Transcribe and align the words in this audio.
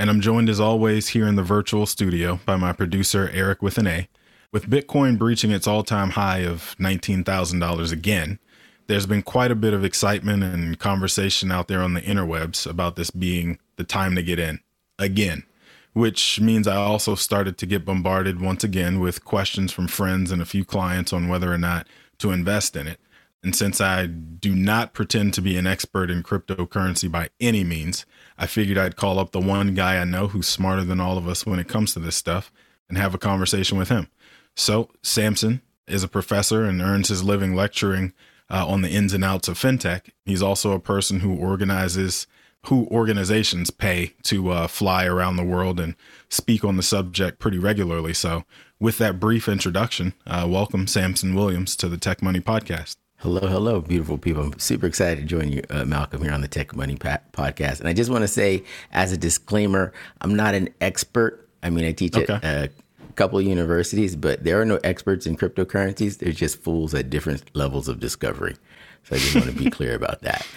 and 0.00 0.08
I'm 0.08 0.22
joined 0.22 0.48
as 0.48 0.58
always 0.58 1.08
here 1.08 1.28
in 1.28 1.36
the 1.36 1.42
virtual 1.42 1.84
studio 1.84 2.40
by 2.46 2.56
my 2.56 2.72
producer, 2.72 3.30
Eric 3.34 3.60
with 3.60 3.76
an 3.76 3.86
A. 3.86 4.08
With 4.50 4.70
Bitcoin 4.70 5.18
breaching 5.18 5.50
its 5.50 5.66
all 5.66 5.82
time 5.82 6.10
high 6.10 6.38
of 6.38 6.74
$19,000 6.80 7.92
again, 7.92 8.38
there's 8.86 9.04
been 9.04 9.20
quite 9.20 9.50
a 9.50 9.54
bit 9.54 9.74
of 9.74 9.84
excitement 9.84 10.42
and 10.42 10.78
conversation 10.78 11.52
out 11.52 11.68
there 11.68 11.82
on 11.82 11.92
the 11.92 12.00
interwebs 12.00 12.66
about 12.66 12.96
this 12.96 13.10
being 13.10 13.58
the 13.76 13.84
time 13.84 14.16
to 14.16 14.22
get 14.22 14.38
in 14.38 14.60
again, 14.98 15.44
which 15.92 16.40
means 16.40 16.66
I 16.66 16.76
also 16.76 17.14
started 17.14 17.58
to 17.58 17.66
get 17.66 17.84
bombarded 17.84 18.40
once 18.40 18.64
again 18.64 19.00
with 19.00 19.26
questions 19.26 19.70
from 19.70 19.86
friends 19.86 20.32
and 20.32 20.40
a 20.40 20.46
few 20.46 20.64
clients 20.64 21.12
on 21.12 21.28
whether 21.28 21.52
or 21.52 21.58
not 21.58 21.86
to 22.20 22.30
invest 22.30 22.74
in 22.74 22.86
it. 22.86 22.98
And 23.42 23.56
since 23.56 23.80
I 23.80 24.06
do 24.06 24.54
not 24.54 24.92
pretend 24.92 25.32
to 25.34 25.40
be 25.40 25.56
an 25.56 25.66
expert 25.66 26.10
in 26.10 26.22
cryptocurrency 26.22 27.10
by 27.10 27.30
any 27.40 27.64
means, 27.64 28.04
I 28.36 28.46
figured 28.46 28.76
I'd 28.76 28.96
call 28.96 29.18
up 29.18 29.32
the 29.32 29.40
one 29.40 29.74
guy 29.74 29.98
I 29.98 30.04
know 30.04 30.28
who's 30.28 30.46
smarter 30.46 30.84
than 30.84 31.00
all 31.00 31.16
of 31.16 31.26
us 31.26 31.46
when 31.46 31.58
it 31.58 31.68
comes 31.68 31.94
to 31.94 32.00
this 32.00 32.16
stuff 32.16 32.52
and 32.88 32.98
have 32.98 33.14
a 33.14 33.18
conversation 33.18 33.78
with 33.78 33.88
him. 33.88 34.08
So, 34.56 34.90
Samson 35.02 35.62
is 35.86 36.02
a 36.02 36.08
professor 36.08 36.64
and 36.64 36.82
earns 36.82 37.08
his 37.08 37.22
living 37.22 37.54
lecturing 37.54 38.12
uh, 38.50 38.66
on 38.66 38.82
the 38.82 38.90
ins 38.90 39.14
and 39.14 39.24
outs 39.24 39.48
of 39.48 39.58
fintech. 39.58 40.10
He's 40.24 40.42
also 40.42 40.72
a 40.72 40.80
person 40.80 41.20
who 41.20 41.34
organizes 41.34 42.26
who 42.66 42.86
organizations 42.90 43.70
pay 43.70 44.12
to 44.22 44.50
uh, 44.50 44.66
fly 44.66 45.06
around 45.06 45.36
the 45.36 45.44
world 45.44 45.80
and 45.80 45.94
speak 46.28 46.62
on 46.62 46.76
the 46.76 46.82
subject 46.82 47.38
pretty 47.38 47.58
regularly. 47.58 48.12
So, 48.12 48.44
with 48.78 48.98
that 48.98 49.18
brief 49.18 49.48
introduction, 49.48 50.14
uh, 50.26 50.46
welcome 50.48 50.86
Samson 50.86 51.34
Williams 51.34 51.74
to 51.76 51.88
the 51.88 51.96
Tech 51.96 52.22
Money 52.22 52.40
Podcast. 52.40 52.96
Hello, 53.20 53.46
hello, 53.46 53.82
beautiful 53.82 54.16
people. 54.16 54.44
I'm 54.44 54.58
super 54.58 54.86
excited 54.86 55.20
to 55.20 55.26
join 55.26 55.52
you, 55.52 55.62
uh, 55.68 55.84
Malcolm, 55.84 56.22
here 56.22 56.32
on 56.32 56.40
the 56.40 56.48
Tech 56.48 56.74
Money 56.74 56.96
pa- 56.96 57.18
Podcast. 57.34 57.78
And 57.78 57.86
I 57.86 57.92
just 57.92 58.10
want 58.10 58.22
to 58.22 58.28
say, 58.28 58.64
as 58.92 59.12
a 59.12 59.18
disclaimer, 59.18 59.92
I'm 60.22 60.34
not 60.34 60.54
an 60.54 60.70
expert. 60.80 61.46
I 61.62 61.68
mean, 61.68 61.84
I 61.84 61.92
teach 61.92 62.16
okay. 62.16 62.40
at 62.42 62.70
a 62.70 62.70
couple 63.16 63.38
of 63.38 63.44
universities, 63.44 64.16
but 64.16 64.42
there 64.42 64.58
are 64.58 64.64
no 64.64 64.76
experts 64.84 65.26
in 65.26 65.36
cryptocurrencies. 65.36 66.16
They're 66.16 66.32
just 66.32 66.62
fools 66.62 66.94
at 66.94 67.10
different 67.10 67.54
levels 67.54 67.88
of 67.88 68.00
discovery. 68.00 68.56
So 69.04 69.16
I 69.16 69.18
just 69.18 69.34
want 69.34 69.48
to 69.48 69.52
be 69.52 69.68
clear 69.68 69.94
about 69.94 70.22
that. 70.22 70.46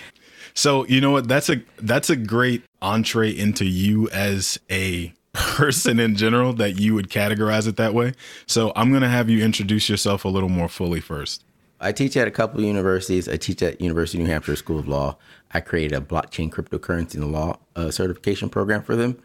So 0.55 0.85
you 0.85 1.01
know 1.01 1.09
what? 1.09 1.27
That's 1.27 1.49
a 1.49 1.63
that's 1.79 2.11
a 2.11 2.15
great 2.15 2.63
entree 2.79 3.31
into 3.31 3.65
you 3.65 4.07
as 4.11 4.59
a 4.69 5.11
person 5.33 5.99
in 5.99 6.15
general 6.15 6.53
that 6.53 6.79
you 6.79 6.93
would 6.93 7.09
categorize 7.09 7.67
it 7.67 7.75
that 7.77 7.95
way. 7.95 8.13
So 8.45 8.71
I'm 8.75 8.91
going 8.91 9.01
to 9.01 9.09
have 9.09 9.31
you 9.31 9.43
introduce 9.43 9.89
yourself 9.89 10.25
a 10.25 10.29
little 10.29 10.49
more 10.49 10.69
fully 10.69 10.99
first. 10.99 11.43
I 11.83 11.91
teach 11.91 12.15
at 12.15 12.27
a 12.27 12.31
couple 12.31 12.61
of 12.61 12.65
universities. 12.65 13.27
I 13.27 13.37
teach 13.37 13.61
at 13.61 13.81
University 13.81 14.17
of 14.17 14.25
New 14.25 14.31
Hampshire 14.31 14.55
School 14.55 14.79
of 14.79 14.87
Law. 14.87 15.17
I 15.51 15.59
created 15.59 15.95
a 15.95 16.01
blockchain 16.01 16.49
cryptocurrency 16.49 17.15
and 17.15 17.31
law 17.31 17.57
uh, 17.75 17.91
certification 17.91 18.49
program 18.49 18.81
for 18.81 18.95
them, 18.95 19.21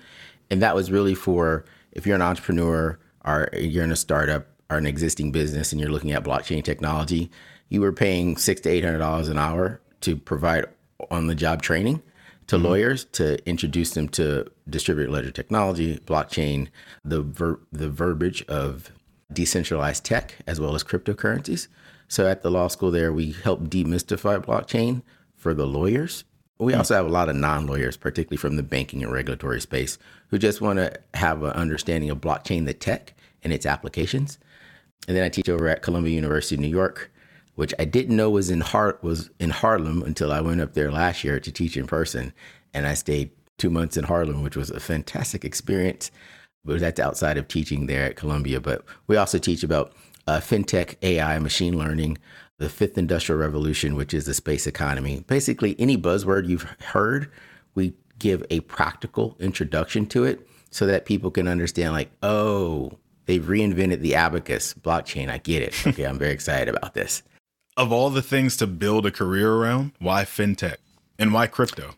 and 0.51 0.61
that 0.61 0.75
was 0.75 0.91
really 0.91 1.15
for 1.15 1.65
if 1.93 2.07
you're 2.07 2.17
an 2.17 2.23
entrepreneur 2.23 2.99
or 3.25 3.49
you're 3.53 3.85
in 3.85 3.93
a 3.93 3.97
startup 3.97 4.47
or 4.71 4.77
an 4.77 4.87
existing 4.87 5.33
business 5.33 5.73
and 5.73 5.81
you're 5.81 5.91
looking 5.91 6.13
at 6.13 6.25
blockchain 6.25 6.63
technology, 6.63 7.31
you 7.69 7.81
were 7.81 7.93
paying 7.93 8.37
six 8.37 8.61
to 8.63 8.69
eight 8.69 8.85
hundred 8.85 8.99
dollars 8.99 9.29
an 9.29 9.39
hour 9.39 9.81
to 10.01 10.17
provide 10.17 10.67
on-the-job 11.11 11.63
training 11.63 12.03
to 12.49 12.57
mm-hmm. 12.57 12.67
lawyers 12.67 13.05
to 13.05 13.39
introduce 13.49 13.93
them 13.93 14.09
to 14.09 14.51
distributed 14.69 15.13
ledger 15.13 15.31
technology, 15.31 15.99
blockchain, 15.99 16.69
the 17.05 17.23
ver- 17.23 17.61
the 17.71 17.89
verbiage 17.89 18.45
of 18.47 18.91
decentralized 19.33 20.05
tech 20.05 20.35
as 20.47 20.59
well 20.59 20.75
as 20.75 20.83
cryptocurrencies. 20.83 21.69
So 22.09 22.27
at 22.27 22.43
the 22.43 22.51
law 22.51 22.69
school 22.69 22.91
there, 22.91 23.13
we 23.13 23.33
help 23.33 23.65
demystify 23.65 24.45
blockchain 24.45 25.03
for 25.37 25.55
the 25.55 25.67
lawyers. 25.67 26.25
We 26.59 26.73
hmm. 26.73 26.79
also 26.79 26.95
have 26.95 27.07
a 27.07 27.11
lot 27.11 27.29
of 27.29 27.37
non 27.37 27.67
lawyers, 27.67 27.97
particularly 27.97 28.39
from 28.39 28.57
the 28.57 28.63
banking 28.63 29.03
and 29.03 29.13
regulatory 29.13 29.61
space, 29.61 29.99
who 30.29 30.39
just 30.39 30.61
want 30.61 30.79
to 30.79 30.99
have 31.15 31.43
an 31.43 31.53
understanding 31.53 32.11
of 32.11 32.21
blockchain, 32.21 32.67
the 32.67 32.75
tech, 32.75 33.15
and 33.45 33.53
its 33.53 33.67
applications. 33.67 34.39
And 35.07 35.17
then 35.17 35.25
I 35.25 35.29
teach 35.29 35.49
over 35.49 35.69
at 35.69 35.83
Columbia 35.83 36.15
University, 36.15 36.57
New 36.57 36.69
York, 36.69 37.13
which 37.55 37.73
I 37.79 37.85
didn't 37.85 38.17
know 38.17 38.31
was 38.31 38.51
in 38.51 38.61
Har- 38.61 38.99
was 39.03 39.31
in 39.39 39.51
Harlem 39.51 40.03
until 40.03 40.33
I 40.33 40.41
went 40.41 40.61
up 40.61 40.75
there 40.75 40.91
last 40.91 41.23
year 41.25 41.39
to 41.39 41.53
teach 41.53 41.77
in 41.77 41.87
person, 41.87 42.33
and 42.75 42.87
I 42.87 42.95
stayed 42.95 43.31
two 43.59 43.71
months 43.71 43.97
in 43.97 44.05
Harlem, 44.05 44.43
which 44.43 44.57
was 44.57 44.71
a 44.71 44.81
fantastic 44.81 45.45
experience. 45.45 46.11
But 46.65 46.81
that's 46.81 47.01
outside 47.01 47.39
of 47.39 47.49
teaching 47.49 47.87
there 47.87 48.05
at 48.05 48.17
Columbia. 48.17 48.61
But 48.61 48.85
we 49.07 49.17
also 49.17 49.39
teach 49.39 49.63
about 49.63 49.93
uh, 50.29 50.41
fintech, 50.41 50.97
AI, 51.01 51.39
machine 51.39 51.79
learning, 51.79 52.19
the 52.59 52.69
fifth 52.69 52.99
industrial 52.99 53.41
revolution, 53.41 53.97
which 53.97 54.13
is 54.13 54.27
the 54.27 54.35
space 54.35 54.67
economy. 54.67 55.25
Basically, 55.27 55.75
any 55.79 55.97
buzzword 55.97 56.47
you've 56.47 56.69
heard, 56.81 57.31
we 57.75 57.95
give 58.19 58.45
a 58.51 58.61
practical 58.61 59.37
introduction 59.41 60.05
to 60.07 60.25
it 60.25 60.47
so 60.71 60.85
that 60.85 61.07
people 61.07 61.31
can 61.31 61.49
understand, 61.49 61.95
like, 61.95 62.11
oh, 62.23 62.93
they've 63.25 63.43
reinvented 63.43 64.01
the 64.01 64.15
abacus 64.15 64.75
blockchain. 64.75 65.31
I 65.31 65.39
get 65.39 65.63
it. 65.63 65.75
Okay, 65.87 66.05
I'm 66.05 66.19
very 66.19 66.33
excited 66.33 66.69
about 66.69 66.93
this. 66.93 67.23
Of 67.79 67.91
all 67.91 68.11
the 68.11 68.21
things 68.21 68.59
to 68.59 68.67
build 68.67 69.07
a 69.07 69.11
career 69.11 69.51
around, 69.51 69.93
why 69.99 70.25
fintech 70.25 70.77
and 71.19 71.33
why 71.33 71.47
crypto? 71.47 71.95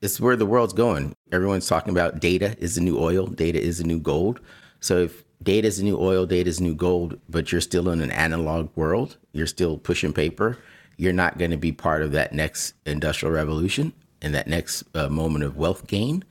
It's 0.00 0.18
where 0.18 0.36
the 0.36 0.46
world's 0.46 0.72
going. 0.72 1.14
Everyone's 1.30 1.68
talking 1.68 1.90
about 1.90 2.18
data 2.18 2.56
is 2.58 2.76
the 2.76 2.80
new 2.80 2.98
oil, 2.98 3.26
data 3.26 3.60
is 3.60 3.78
the 3.78 3.84
new 3.84 4.00
gold. 4.00 4.40
So 4.80 4.98
if 4.98 5.22
data 5.42 5.68
is 5.68 5.82
new 5.82 5.98
oil, 5.98 6.26
data 6.26 6.48
is 6.48 6.60
new 6.60 6.74
gold, 6.74 7.18
but 7.28 7.52
you're 7.52 7.60
still 7.60 7.88
in 7.88 8.00
an 8.00 8.10
analog 8.10 8.70
world. 8.76 9.16
You're 9.32 9.46
still 9.46 9.78
pushing 9.78 10.12
paper. 10.12 10.58
You're 10.96 11.12
not 11.12 11.38
going 11.38 11.50
to 11.50 11.56
be 11.56 11.72
part 11.72 12.02
of 12.02 12.12
that 12.12 12.32
next 12.32 12.74
industrial 12.86 13.34
revolution 13.34 13.92
and 14.20 14.34
that 14.34 14.46
next 14.46 14.84
uh, 14.94 15.08
moment 15.08 15.44
of 15.44 15.56
wealth 15.56 15.86
gain. 15.86 16.24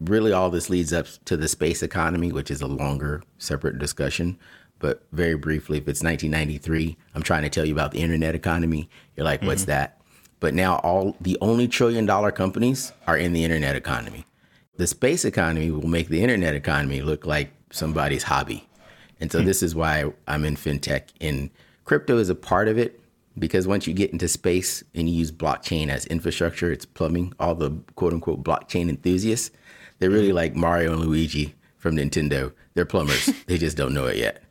Really, 0.00 0.32
all 0.32 0.50
this 0.50 0.68
leads 0.68 0.92
up 0.92 1.06
to 1.26 1.36
the 1.36 1.48
space 1.48 1.82
economy, 1.82 2.32
which 2.32 2.50
is 2.50 2.60
a 2.60 2.66
longer, 2.66 3.22
separate 3.38 3.78
discussion. 3.78 4.38
But 4.78 5.02
very 5.12 5.36
briefly, 5.36 5.78
if 5.78 5.88
it's 5.88 6.02
1993, 6.02 6.96
I'm 7.14 7.22
trying 7.22 7.42
to 7.42 7.48
tell 7.48 7.64
you 7.64 7.72
about 7.72 7.92
the 7.92 8.00
internet 8.00 8.34
economy. 8.34 8.90
You're 9.16 9.24
like, 9.24 9.42
what's 9.42 9.62
mm-hmm. 9.62 9.70
that? 9.70 10.00
But 10.40 10.54
now 10.54 10.76
all 10.78 11.16
the 11.20 11.38
only 11.40 11.68
trillion 11.68 12.04
dollar 12.04 12.32
companies 12.32 12.92
are 13.06 13.16
in 13.16 13.32
the 13.32 13.44
internet 13.44 13.76
economy. 13.76 14.26
The 14.82 14.88
space 14.88 15.24
economy 15.24 15.70
will 15.70 15.86
make 15.86 16.08
the 16.08 16.24
internet 16.24 16.56
economy 16.56 17.02
look 17.02 17.24
like 17.24 17.52
somebody's 17.70 18.24
hobby. 18.24 18.68
And 19.20 19.30
so 19.30 19.38
hmm. 19.38 19.44
this 19.44 19.62
is 19.62 19.76
why 19.76 20.12
I'm 20.26 20.44
in 20.44 20.56
fintech. 20.56 21.04
And 21.20 21.50
crypto 21.84 22.18
is 22.18 22.28
a 22.28 22.34
part 22.34 22.66
of 22.66 22.78
it, 22.78 22.98
because 23.38 23.68
once 23.68 23.86
you 23.86 23.94
get 23.94 24.10
into 24.10 24.26
space 24.26 24.82
and 24.92 25.08
you 25.08 25.14
use 25.14 25.30
blockchain 25.30 25.88
as 25.88 26.04
infrastructure, 26.06 26.72
it's 26.72 26.84
plumbing. 26.84 27.32
All 27.38 27.54
the 27.54 27.70
quote 27.94 28.12
unquote 28.12 28.42
blockchain 28.42 28.88
enthusiasts, 28.88 29.52
they're 30.00 30.10
really 30.10 30.32
like 30.32 30.56
Mario 30.56 30.94
and 30.94 31.02
Luigi 31.02 31.54
from 31.78 31.94
Nintendo. 31.94 32.52
They're 32.74 32.84
plumbers. 32.84 33.26
they 33.46 33.58
just 33.58 33.76
don't 33.76 33.94
know 33.94 34.06
it 34.06 34.16
yet. 34.16 34.42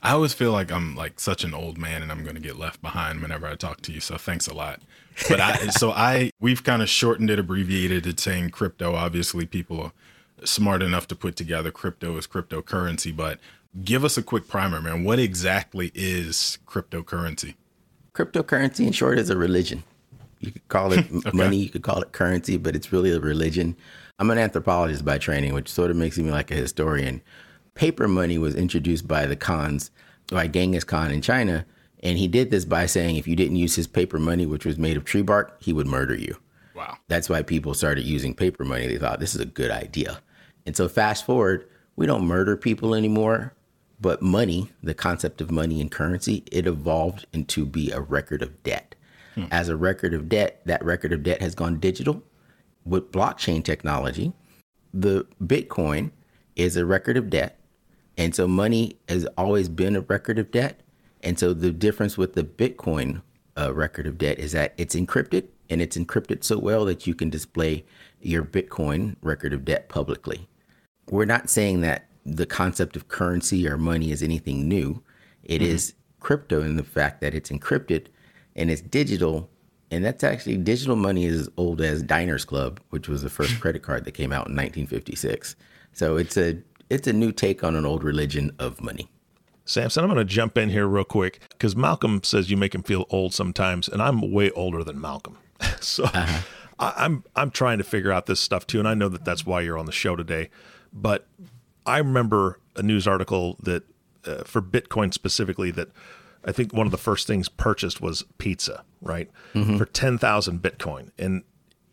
I 0.00 0.12
always 0.12 0.32
feel 0.32 0.52
like 0.52 0.70
I'm 0.70 0.94
like 0.94 1.18
such 1.18 1.42
an 1.42 1.54
old 1.54 1.76
man 1.76 2.02
and 2.02 2.12
I'm 2.12 2.22
going 2.22 2.36
to 2.36 2.40
get 2.40 2.56
left 2.56 2.82
behind 2.82 3.20
whenever 3.20 3.48
I 3.48 3.56
talk 3.56 3.80
to 3.82 3.92
you. 3.92 3.98
So 3.98 4.16
thanks 4.16 4.46
a 4.46 4.54
lot. 4.54 4.80
But 5.28 5.40
I, 5.40 5.56
so 5.68 5.92
I, 5.92 6.30
we've 6.40 6.64
kind 6.64 6.82
of 6.82 6.88
shortened 6.88 7.30
it, 7.30 7.38
abbreviated 7.38 8.06
it, 8.06 8.20
saying 8.20 8.50
crypto. 8.50 8.94
Obviously, 8.94 9.46
people 9.46 9.80
are 9.80 9.92
smart 10.44 10.82
enough 10.82 11.06
to 11.08 11.16
put 11.16 11.36
together 11.36 11.70
crypto 11.70 12.16
as 12.16 12.26
cryptocurrency. 12.26 13.14
But 13.14 13.38
give 13.84 14.04
us 14.04 14.16
a 14.16 14.22
quick 14.22 14.48
primer, 14.48 14.80
man. 14.80 15.04
What 15.04 15.18
exactly 15.18 15.90
is 15.94 16.58
cryptocurrency? 16.66 17.54
Cryptocurrency, 18.14 18.86
in 18.86 18.92
short, 18.92 19.18
is 19.18 19.30
a 19.30 19.36
religion. 19.36 19.84
You 20.40 20.50
could 20.50 20.68
call 20.68 20.92
it 20.92 21.06
okay. 21.14 21.30
money, 21.32 21.56
you 21.56 21.70
could 21.70 21.82
call 21.82 22.00
it 22.02 22.12
currency, 22.12 22.56
but 22.56 22.74
it's 22.74 22.92
really 22.92 23.12
a 23.12 23.20
religion. 23.20 23.76
I'm 24.18 24.30
an 24.30 24.38
anthropologist 24.38 25.04
by 25.04 25.18
training, 25.18 25.54
which 25.54 25.68
sort 25.68 25.90
of 25.90 25.96
makes 25.96 26.18
me 26.18 26.30
like 26.30 26.50
a 26.50 26.54
historian. 26.54 27.22
Paper 27.74 28.06
money 28.06 28.38
was 28.38 28.54
introduced 28.54 29.08
by 29.08 29.26
the 29.26 29.36
Khans, 29.36 29.90
by 30.28 30.46
Genghis 30.46 30.84
Khan 30.84 31.10
in 31.10 31.22
China, 31.22 31.64
and 32.02 32.18
he 32.18 32.28
did 32.28 32.50
this 32.50 32.64
by 32.64 32.86
saying 32.86 33.16
if 33.16 33.28
you 33.28 33.36
didn't 33.36 33.56
use 33.56 33.76
his 33.76 33.86
paper 33.86 34.18
money, 34.18 34.46
which 34.46 34.66
was 34.66 34.78
made 34.78 34.96
of 34.96 35.04
tree 35.04 35.22
bark, 35.22 35.62
he 35.62 35.72
would 35.72 35.86
murder 35.86 36.14
you. 36.14 36.36
Wow. 36.74 36.96
That's 37.08 37.28
why 37.28 37.42
people 37.42 37.74
started 37.74 38.04
using 38.04 38.34
paper 38.34 38.64
money. 38.64 38.86
They 38.86 38.98
thought 38.98 39.20
this 39.20 39.34
is 39.34 39.40
a 39.40 39.46
good 39.46 39.70
idea. 39.70 40.20
And 40.66 40.76
so 40.76 40.88
fast 40.88 41.24
forward, 41.24 41.68
we 41.96 42.06
don't 42.06 42.26
murder 42.26 42.56
people 42.56 42.94
anymore, 42.94 43.54
but 44.00 44.22
money, 44.22 44.70
the 44.82 44.94
concept 44.94 45.40
of 45.40 45.50
money 45.50 45.80
and 45.80 45.90
currency, 45.90 46.42
it 46.50 46.66
evolved 46.66 47.26
into 47.32 47.64
be 47.64 47.90
a 47.90 48.00
record 48.00 48.42
of 48.42 48.62
debt. 48.62 48.94
Hmm. 49.34 49.44
As 49.50 49.68
a 49.68 49.76
record 49.76 50.14
of 50.14 50.28
debt, 50.28 50.60
that 50.64 50.84
record 50.84 51.12
of 51.12 51.22
debt 51.22 51.40
has 51.40 51.54
gone 51.54 51.78
digital. 51.78 52.22
With 52.84 53.12
blockchain 53.12 53.62
technology, 53.62 54.32
the 54.92 55.26
Bitcoin 55.42 56.10
is 56.56 56.76
a 56.76 56.84
record 56.84 57.16
of 57.16 57.30
debt. 57.30 57.58
And 58.18 58.34
so 58.34 58.46
money 58.46 58.98
has 59.08 59.26
always 59.38 59.68
been 59.68 59.96
a 59.96 60.00
record 60.00 60.38
of 60.38 60.50
debt. 60.50 60.81
And 61.22 61.38
so 61.38 61.52
the 61.52 61.72
difference 61.72 62.18
with 62.18 62.34
the 62.34 62.44
Bitcoin 62.44 63.22
uh, 63.56 63.72
record 63.72 64.06
of 64.06 64.18
debt 64.18 64.38
is 64.38 64.52
that 64.52 64.74
it's 64.76 64.94
encrypted 64.94 65.48
and 65.70 65.80
it's 65.80 65.96
encrypted 65.96 66.44
so 66.44 66.58
well 66.58 66.84
that 66.84 67.06
you 67.06 67.14
can 67.14 67.30
display 67.30 67.84
your 68.20 68.44
Bitcoin 68.44 69.16
record 69.22 69.52
of 69.52 69.64
debt 69.64 69.88
publicly. 69.88 70.48
We're 71.10 71.24
not 71.24 71.50
saying 71.50 71.80
that 71.82 72.06
the 72.24 72.46
concept 72.46 72.96
of 72.96 73.08
currency 73.08 73.68
or 73.68 73.76
money 73.76 74.10
is 74.10 74.22
anything 74.22 74.68
new. 74.68 75.02
It 75.42 75.60
mm-hmm. 75.60 75.72
is 75.72 75.94
crypto 76.20 76.62
in 76.62 76.76
the 76.76 76.84
fact 76.84 77.20
that 77.20 77.34
it's 77.34 77.50
encrypted 77.50 78.06
and 78.54 78.70
it's 78.70 78.80
digital. 78.80 79.50
And 79.90 80.04
that's 80.04 80.24
actually 80.24 80.56
digital 80.58 80.96
money 80.96 81.26
is 81.26 81.42
as 81.42 81.48
old 81.56 81.80
as 81.80 82.02
Diners 82.02 82.44
Club, 82.44 82.80
which 82.90 83.08
was 83.08 83.22
the 83.22 83.30
first 83.30 83.60
credit 83.60 83.82
card 83.82 84.04
that 84.04 84.12
came 84.12 84.32
out 84.32 84.48
in 84.48 84.56
1956. 84.56 85.56
So 85.92 86.16
it's 86.16 86.36
a 86.36 86.58
it's 86.90 87.08
a 87.08 87.12
new 87.12 87.32
take 87.32 87.64
on 87.64 87.74
an 87.74 87.86
old 87.86 88.04
religion 88.04 88.54
of 88.58 88.82
money. 88.82 89.08
Samson, 89.64 90.02
I'm 90.02 90.10
going 90.10 90.18
to 90.18 90.24
jump 90.24 90.58
in 90.58 90.70
here 90.70 90.86
real 90.86 91.04
quick 91.04 91.40
because 91.50 91.76
Malcolm 91.76 92.22
says 92.22 92.50
you 92.50 92.56
make 92.56 92.74
him 92.74 92.82
feel 92.82 93.06
old 93.10 93.32
sometimes, 93.32 93.88
and 93.88 94.02
I'm 94.02 94.32
way 94.32 94.50
older 94.50 94.82
than 94.82 95.00
Malcolm. 95.00 95.38
so 95.80 96.04
uh-huh. 96.04 96.42
I, 96.78 97.04
I'm 97.04 97.24
I'm 97.36 97.50
trying 97.50 97.78
to 97.78 97.84
figure 97.84 98.12
out 98.12 98.26
this 98.26 98.40
stuff 98.40 98.66
too, 98.66 98.78
and 98.78 98.88
I 98.88 98.94
know 98.94 99.08
that 99.08 99.24
that's 99.24 99.46
why 99.46 99.60
you're 99.60 99.78
on 99.78 99.86
the 99.86 99.92
show 99.92 100.16
today. 100.16 100.50
But 100.92 101.26
I 101.86 101.98
remember 101.98 102.58
a 102.76 102.82
news 102.82 103.06
article 103.06 103.56
that 103.62 103.84
uh, 104.26 104.44
for 104.44 104.62
Bitcoin 104.62 105.12
specifically 105.12 105.70
that 105.72 105.88
I 106.44 106.52
think 106.52 106.72
one 106.72 106.86
of 106.86 106.90
the 106.90 106.98
first 106.98 107.26
things 107.26 107.48
purchased 107.48 108.00
was 108.00 108.24
pizza, 108.38 108.84
right? 109.00 109.30
Mm-hmm. 109.54 109.78
For 109.78 109.86
10,000 109.86 110.60
Bitcoin. 110.60 111.12
And 111.18 111.44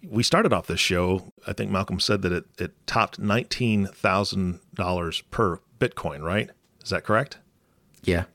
we 0.07 0.23
started 0.23 0.53
off 0.53 0.67
this 0.67 0.79
show, 0.79 1.33
I 1.45 1.51
think 1.53 1.71
Malcolm 1.71 1.99
said 1.99 2.21
that 2.23 2.31
it, 2.31 2.45
it 2.57 2.71
topped 2.87 3.21
$19,000 3.21 5.23
per 5.29 5.59
Bitcoin, 5.79 6.21
right? 6.21 6.49
Is 6.83 6.89
that 6.89 7.03
correct? 7.03 7.37
Yeah. 8.03 8.25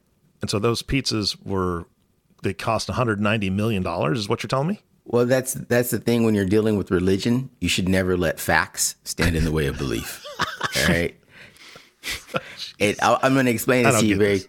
And 0.41 0.51
so 0.51 0.59
those 0.59 0.83
pizzas 0.83 1.37
were, 1.45 1.87
they 2.43 2.55
cost 2.55 2.89
$190 2.89 3.53
million, 3.53 3.87
is 4.13 4.29
what 4.29 4.43
you're 4.43 4.49
telling 4.49 4.69
me? 4.69 4.81
Well, 5.07 5.27
that's 5.27 5.53
that's 5.53 5.91
the 5.91 5.99
thing 5.99 6.25
when 6.25 6.35
you're 6.35 6.47
dealing 6.47 6.79
with 6.79 6.91
religion, 6.91 7.51
you 7.61 7.69
should 7.69 7.89
never 7.89 8.17
let 8.17 8.41
facts 8.41 8.97
stand 9.05 9.37
in 9.37 9.45
the 9.45 9.53
way 9.53 9.67
of 9.67 9.77
belief. 9.77 10.25
All 10.41 10.89
right. 10.89 11.15
It, 12.79 13.03
I, 13.03 13.19
am 13.23 13.35
going 13.35 13.47
to 13.47 13.53
explain 13.53 13.85
this 13.85 14.01
to 14.01 14.07
you 14.07 14.17
very. 14.17 14.41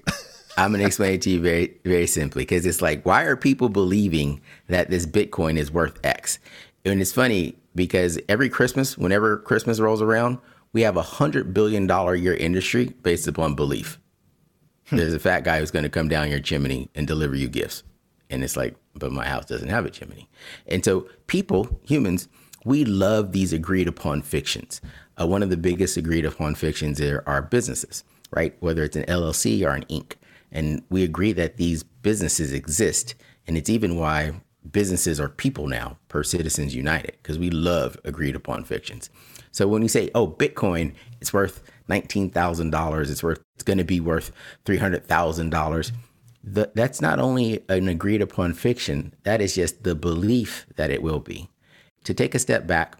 I'm 0.57 0.71
going 0.71 0.79
to 0.79 0.88
explain 0.88 1.15
it 1.15 1.21
to 1.23 1.29
you 1.29 1.41
very, 1.41 1.77
very 1.83 2.07
simply 2.07 2.44
because 2.44 2.65
it's 2.65 2.81
like, 2.81 3.06
why 3.06 3.23
are 3.23 3.35
people 3.35 3.67
believing 3.67 4.41
that 4.67 4.89
this 4.89 5.06
Bitcoin 5.06 5.57
is 5.57 5.69
worth 5.69 6.00
X? 6.06 6.39
And 6.85 7.01
it's 7.01 7.12
funny 7.12 7.57
because 7.75 8.17
every 8.29 8.47
Christmas, 8.47 8.97
whenever 8.97 9.38
Christmas 9.38 9.81
rolls 9.81 10.01
around, 10.01 10.38
we 10.71 10.81
have 10.81 10.95
a 10.95 11.01
hundred 11.01 11.53
billion 11.53 11.88
dollar 11.88 12.15
year 12.15 12.33
industry 12.33 12.94
based 13.03 13.27
upon 13.27 13.56
belief. 13.56 14.00
There's 14.92 15.14
a 15.14 15.20
fat 15.20 15.44
guy 15.44 15.60
who's 15.60 15.72
going 15.72 15.84
to 15.84 15.90
come 15.90 16.08
down 16.08 16.30
your 16.30 16.40
chimney 16.40 16.90
and 16.96 17.08
deliver 17.08 17.36
you 17.36 17.48
gifts. 17.48 17.84
And 18.30 18.44
it's 18.44 18.58
like, 18.58 18.76
but 18.94 19.12
my 19.12 19.28
house 19.28 19.46
doesn't 19.46 19.70
have 19.70 19.86
a 19.86 19.90
chimney. 19.90 20.30
And 20.68 20.84
so 20.84 21.08
people, 21.28 21.80
humans, 21.84 22.28
we 22.66 22.86
love 22.86 23.32
these 23.32 23.54
agreed 23.54 23.88
upon 23.88 24.22
fictions. 24.22 24.82
Uh, 25.20 25.28
one 25.28 25.44
of 25.44 25.50
the 25.50 25.58
biggest 25.58 25.98
agreed 25.98 26.26
upon 26.26 26.56
fictions 26.56 27.00
are, 27.00 27.24
are 27.28 27.42
businesses, 27.42 28.04
right? 28.32 28.56
Whether 28.60 28.84
it's 28.84 28.96
an 28.96 29.06
LLC 29.06 29.66
or 29.66 29.72
an 29.72 29.86
Inc. 29.86 30.14
And 30.52 30.84
we 30.90 31.04
agree 31.04 31.32
that 31.34 31.58
these 31.58 31.84
businesses 31.84 32.52
exist. 32.52 33.16
And 33.48 33.58
it's 33.58 33.70
even 33.70 33.98
why 33.98 34.34
businesses 34.72 35.20
are 35.20 35.30
people 35.30 35.68
now 35.68 35.98
per 36.08 36.24
Citizens 36.24 36.76
United, 36.76 37.18
because 37.22 37.38
we 37.38 37.50
love 37.50 37.98
agreed 38.04 38.36
upon 38.36 38.64
fictions. 38.64 39.10
So 39.52 39.68
when 39.68 39.82
you 39.82 39.88
say, 39.88 40.10
oh, 40.16 40.28
Bitcoin, 40.28 40.94
it's 41.22 41.34
worth 41.34 41.64
$19,000, 41.90 43.10
it's 43.10 43.24
worth, 43.24 43.42
it's 43.56 43.64
going 43.64 43.78
to 43.78 43.84
be 43.84 44.00
worth 44.00 44.32
$300,000. 44.66 45.92
That's 46.44 47.02
not 47.02 47.20
only 47.20 47.64
an 47.70 47.88
agreed 47.88 48.22
upon 48.22 48.54
fiction, 48.54 49.14
that 49.24 49.42
is 49.42 49.56
just 49.56 49.84
the 49.84 49.96
belief 49.96 50.66
that 50.76 50.92
it 50.92 51.02
will 51.02 51.20
be. 51.20 51.50
To 52.04 52.14
take 52.14 52.36
a 52.36 52.40
step 52.40 52.68
back, 52.68 52.98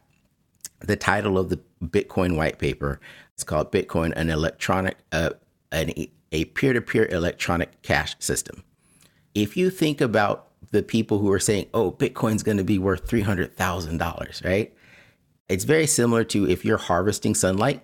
the 0.80 0.96
title 0.96 1.38
of 1.38 1.50
the 1.50 1.60
Bitcoin 1.84 2.36
white 2.36 2.58
paper 2.58 3.00
is 3.38 3.44
called 3.44 3.72
Bitcoin, 3.72 4.14
an 4.16 4.30
electronic, 4.30 4.98
uh, 5.12 5.32
an, 5.72 5.92
a 6.32 6.46
peer-to-peer 6.46 7.06
electronic 7.08 7.82
cash 7.82 8.16
system. 8.20 8.64
If 9.34 9.56
you 9.56 9.70
think 9.70 10.02
about 10.02 10.48
the 10.72 10.84
people 10.84 11.20
who 11.20 11.32
are 11.32 11.40
saying, 11.40 11.68
"Oh, 11.74 11.92
Bitcoin's 11.92 12.44
going 12.44 12.58
to 12.58 12.64
be 12.64 12.80
worth 12.80 13.08
three 13.08 13.22
hundred 13.22 13.56
thousand 13.56 13.98
dollars," 13.98 14.42
right? 14.44 14.74
It's 15.48 15.64
very 15.64 15.88
similar 15.88 16.24
to 16.26 16.50
if 16.50 16.66
you're 16.66 16.78
harvesting 16.78 17.36
sunlight, 17.36 17.82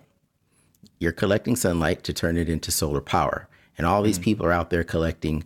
you're 1.02 1.12
collecting 1.12 1.56
sunlight 1.56 2.02
to 2.04 2.12
turn 2.12 2.36
it 2.36 2.48
into 2.48 2.70
solar 2.70 3.00
power, 3.00 3.48
and 3.76 3.86
all 3.86 4.02
these 4.02 4.18
mm. 4.18 4.22
people 4.22 4.46
are 4.46 4.52
out 4.52 4.70
there 4.70 4.84
collecting. 4.84 5.44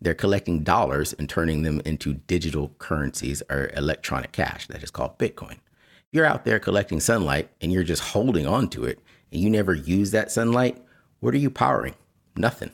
They're 0.00 0.14
collecting 0.14 0.62
dollars 0.62 1.12
and 1.14 1.28
turning 1.28 1.62
them 1.62 1.80
into 1.84 2.14
digital 2.14 2.72
currencies 2.78 3.42
or 3.50 3.72
electronic 3.74 4.30
cash 4.30 4.68
that 4.68 4.84
is 4.84 4.92
called 4.92 5.18
Bitcoin 5.18 5.58
you're 6.10 6.24
out 6.24 6.44
there 6.44 6.58
collecting 6.58 7.00
sunlight 7.00 7.50
and 7.60 7.72
you're 7.72 7.82
just 7.82 8.02
holding 8.02 8.46
on 8.46 8.68
to 8.70 8.84
it 8.84 9.00
and 9.32 9.40
you 9.40 9.50
never 9.50 9.74
use 9.74 10.10
that 10.12 10.30
sunlight, 10.30 10.82
what 11.20 11.34
are 11.34 11.38
you 11.38 11.50
powering? 11.50 11.94
Nothing. 12.36 12.70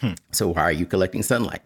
Hmm. 0.00 0.12
So 0.32 0.48
why 0.48 0.62
are 0.62 0.72
you 0.72 0.86
collecting 0.86 1.22
sunlight? 1.22 1.62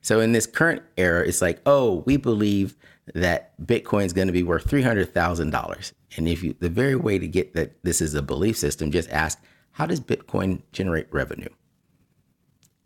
So 0.00 0.20
in 0.20 0.32
this 0.32 0.46
current 0.46 0.82
era, 0.96 1.26
it's 1.26 1.42
like, 1.42 1.60
oh, 1.66 2.02
we 2.06 2.16
believe 2.16 2.76
that 3.14 3.52
Bitcoin 3.64 4.06
is 4.06 4.12
going 4.12 4.28
to 4.28 4.32
be 4.32 4.42
worth 4.42 4.68
three 4.68 4.82
hundred 4.82 5.12
thousand 5.12 5.50
dollars. 5.50 5.92
And 6.16 6.28
if 6.28 6.42
you, 6.42 6.54
the 6.58 6.68
very 6.68 6.96
way 6.96 7.18
to 7.18 7.26
get 7.26 7.54
that 7.54 7.82
this 7.82 8.00
is 8.00 8.14
a 8.14 8.22
belief 8.22 8.56
system, 8.56 8.90
just 8.90 9.10
ask, 9.10 9.38
how 9.72 9.86
does 9.86 10.00
Bitcoin 10.00 10.62
generate 10.72 11.12
revenue? 11.12 11.48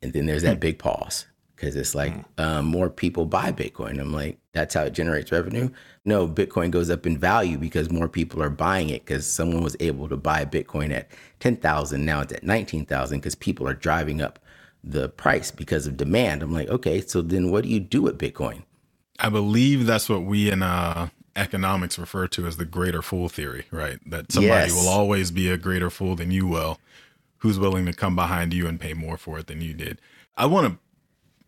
And 0.02 0.12
then 0.12 0.26
there's 0.26 0.42
that 0.42 0.54
hmm. 0.54 0.60
big 0.60 0.78
pause 0.78 1.26
because 1.58 1.74
it's 1.74 1.94
like 1.94 2.14
mm. 2.14 2.44
um, 2.44 2.66
more 2.66 2.88
people 2.88 3.26
buy 3.26 3.50
Bitcoin. 3.50 4.00
I'm 4.00 4.12
like, 4.12 4.38
that's 4.52 4.74
how 4.74 4.84
it 4.84 4.92
generates 4.92 5.32
revenue. 5.32 5.68
No, 6.04 6.28
Bitcoin 6.28 6.70
goes 6.70 6.88
up 6.88 7.04
in 7.04 7.18
value 7.18 7.58
because 7.58 7.90
more 7.90 8.08
people 8.08 8.40
are 8.40 8.50
buying 8.50 8.90
it 8.90 9.04
because 9.04 9.30
someone 9.30 9.64
was 9.64 9.76
able 9.80 10.08
to 10.08 10.16
buy 10.16 10.44
Bitcoin 10.44 10.92
at 10.92 11.08
10,000. 11.40 12.04
Now 12.04 12.20
it's 12.20 12.32
at 12.32 12.44
19,000 12.44 13.18
because 13.18 13.34
people 13.34 13.66
are 13.66 13.74
driving 13.74 14.22
up 14.22 14.38
the 14.82 15.08
price 15.08 15.50
because 15.50 15.86
of 15.86 15.96
demand. 15.96 16.42
I'm 16.42 16.52
like, 16.52 16.68
okay, 16.68 17.00
so 17.00 17.22
then 17.22 17.50
what 17.50 17.64
do 17.64 17.70
you 17.70 17.80
do 17.80 18.02
with 18.02 18.18
Bitcoin? 18.18 18.62
I 19.18 19.28
believe 19.28 19.86
that's 19.86 20.08
what 20.08 20.22
we 20.22 20.50
in 20.50 20.62
uh, 20.62 21.08
economics 21.34 21.98
refer 21.98 22.26
to 22.28 22.46
as 22.46 22.56
the 22.56 22.64
greater 22.64 23.02
fool 23.02 23.28
theory, 23.28 23.66
right? 23.70 23.98
That 24.06 24.30
somebody 24.32 24.70
yes. 24.70 24.74
will 24.74 24.88
always 24.88 25.30
be 25.30 25.50
a 25.50 25.56
greater 25.56 25.90
fool 25.90 26.16
than 26.16 26.30
you 26.30 26.46
will, 26.46 26.78
who's 27.38 27.58
willing 27.58 27.86
to 27.86 27.92
come 27.92 28.14
behind 28.14 28.54
you 28.54 28.66
and 28.66 28.80
pay 28.80 28.94
more 28.94 29.16
for 29.16 29.38
it 29.38 29.46
than 29.46 29.60
you 29.60 29.74
did. 29.74 30.00
I 30.36 30.46
want 30.46 30.66
to 30.72 30.78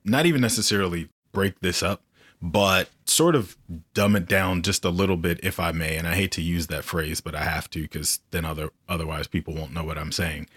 not 0.04 0.26
even 0.26 0.40
necessarily 0.40 1.08
break 1.32 1.60
this 1.60 1.82
up, 1.82 2.02
but 2.42 2.88
sort 3.04 3.34
of 3.34 3.56
dumb 3.92 4.16
it 4.16 4.26
down 4.26 4.62
just 4.62 4.84
a 4.84 4.90
little 4.90 5.16
bit, 5.16 5.40
if 5.42 5.60
I 5.60 5.72
may. 5.72 5.96
And 5.96 6.08
I 6.08 6.14
hate 6.14 6.32
to 6.32 6.42
use 6.42 6.68
that 6.68 6.84
phrase, 6.84 7.20
but 7.20 7.34
I 7.34 7.44
have 7.44 7.68
to 7.70 7.82
because 7.82 8.20
then 8.30 8.44
other 8.44 8.70
otherwise 8.88 9.26
people 9.26 9.54
won't 9.54 9.74
know 9.74 9.84
what 9.84 9.98
I'm 9.98 10.12
saying. 10.12 10.48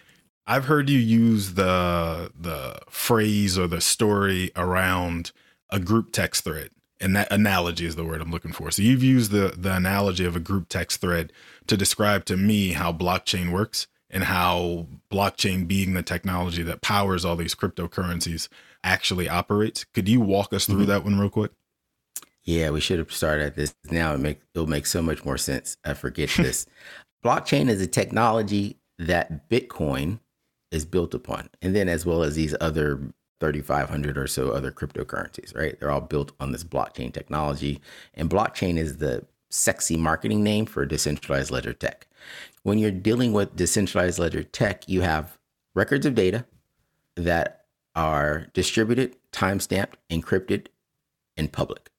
I've 0.45 0.65
heard 0.65 0.89
you 0.89 0.99
use 0.99 1.53
the 1.53 2.31
the 2.39 2.79
phrase 2.89 3.57
or 3.57 3.67
the 3.67 3.81
story 3.81 4.51
around 4.55 5.31
a 5.69 5.79
group 5.79 6.11
text 6.11 6.43
thread. 6.43 6.69
And 6.99 7.15
that 7.17 7.29
analogy 7.31 7.85
is 7.85 7.97
the 7.97 8.05
word 8.05 8.21
I'm 8.21 8.31
looking 8.31 8.53
for. 8.53 8.71
So 8.71 8.81
you've 8.81 9.03
used 9.03 9.31
the 9.31 9.53
the 9.57 9.75
analogy 9.75 10.25
of 10.25 10.35
a 10.35 10.39
group 10.39 10.69
text 10.69 11.01
thread 11.01 11.33
to 11.67 11.75
describe 11.75 12.25
to 12.25 12.37
me 12.37 12.73
how 12.73 12.93
blockchain 12.93 13.51
works 13.51 13.87
and 14.09 14.25
how 14.25 14.87
blockchain 15.11 15.67
being 15.67 15.95
the 15.95 16.03
technology 16.03 16.63
that 16.63 16.81
powers 16.81 17.25
all 17.25 17.35
these 17.35 17.55
cryptocurrencies 17.55 18.47
actually 18.83 19.27
operates. 19.27 19.85
Could 19.85 20.07
you 20.07 20.21
walk 20.21 20.53
us 20.53 20.65
through 20.65 20.81
mm-hmm. 20.81 20.87
that 20.87 21.03
one 21.03 21.19
real 21.19 21.29
quick? 21.29 21.51
Yeah, 22.43 22.69
we 22.69 22.81
should 22.81 22.99
have 22.99 23.11
started 23.11 23.45
at 23.45 23.55
this. 23.55 23.73
Now 23.89 24.13
it 24.13 24.19
make 24.19 24.41
it'll 24.53 24.67
make 24.67 24.85
so 24.85 25.01
much 25.01 25.25
more 25.25 25.37
sense. 25.37 25.77
I 25.83 25.93
forget 25.93 26.29
this. 26.37 26.65
Blockchain 27.25 27.69
is 27.69 27.81
a 27.81 27.87
technology 27.87 28.77
that 28.99 29.49
Bitcoin 29.49 30.19
is 30.73 30.85
built 30.85 31.13
upon, 31.13 31.49
and 31.61 31.75
then 31.75 31.87
as 31.87 32.05
well 32.05 32.23
as 32.23 32.35
these 32.35 32.55
other 32.59 32.99
3,500 33.39 34.17
or 34.17 34.27
so 34.27 34.51
other 34.51 34.71
cryptocurrencies. 34.71 35.55
Right? 35.55 35.79
They're 35.79 35.91
all 35.91 36.01
built 36.01 36.33
on 36.39 36.51
this 36.51 36.63
blockchain 36.63 37.13
technology, 37.13 37.81
and 38.13 38.29
blockchain 38.29 38.77
is 38.77 38.97
the 38.97 39.25
sexy 39.49 39.95
marketing 39.95 40.43
name 40.43 40.65
for 40.65 40.85
decentralized 40.85 41.51
ledger 41.51 41.73
tech. 41.73 42.07
When 42.63 42.79
you're 42.79 42.91
dealing 42.91 43.33
with 43.33 43.55
decentralized 43.55 44.19
ledger 44.19 44.43
tech, 44.43 44.89
you 44.89 45.01
have 45.01 45.37
records 45.75 46.05
of 46.05 46.15
data 46.15 46.45
that 47.15 47.65
are 47.95 48.47
distributed, 48.53 49.15
timestamped, 49.31 49.93
encrypted, 50.09 50.67
and 51.37 51.51
public. 51.51 51.89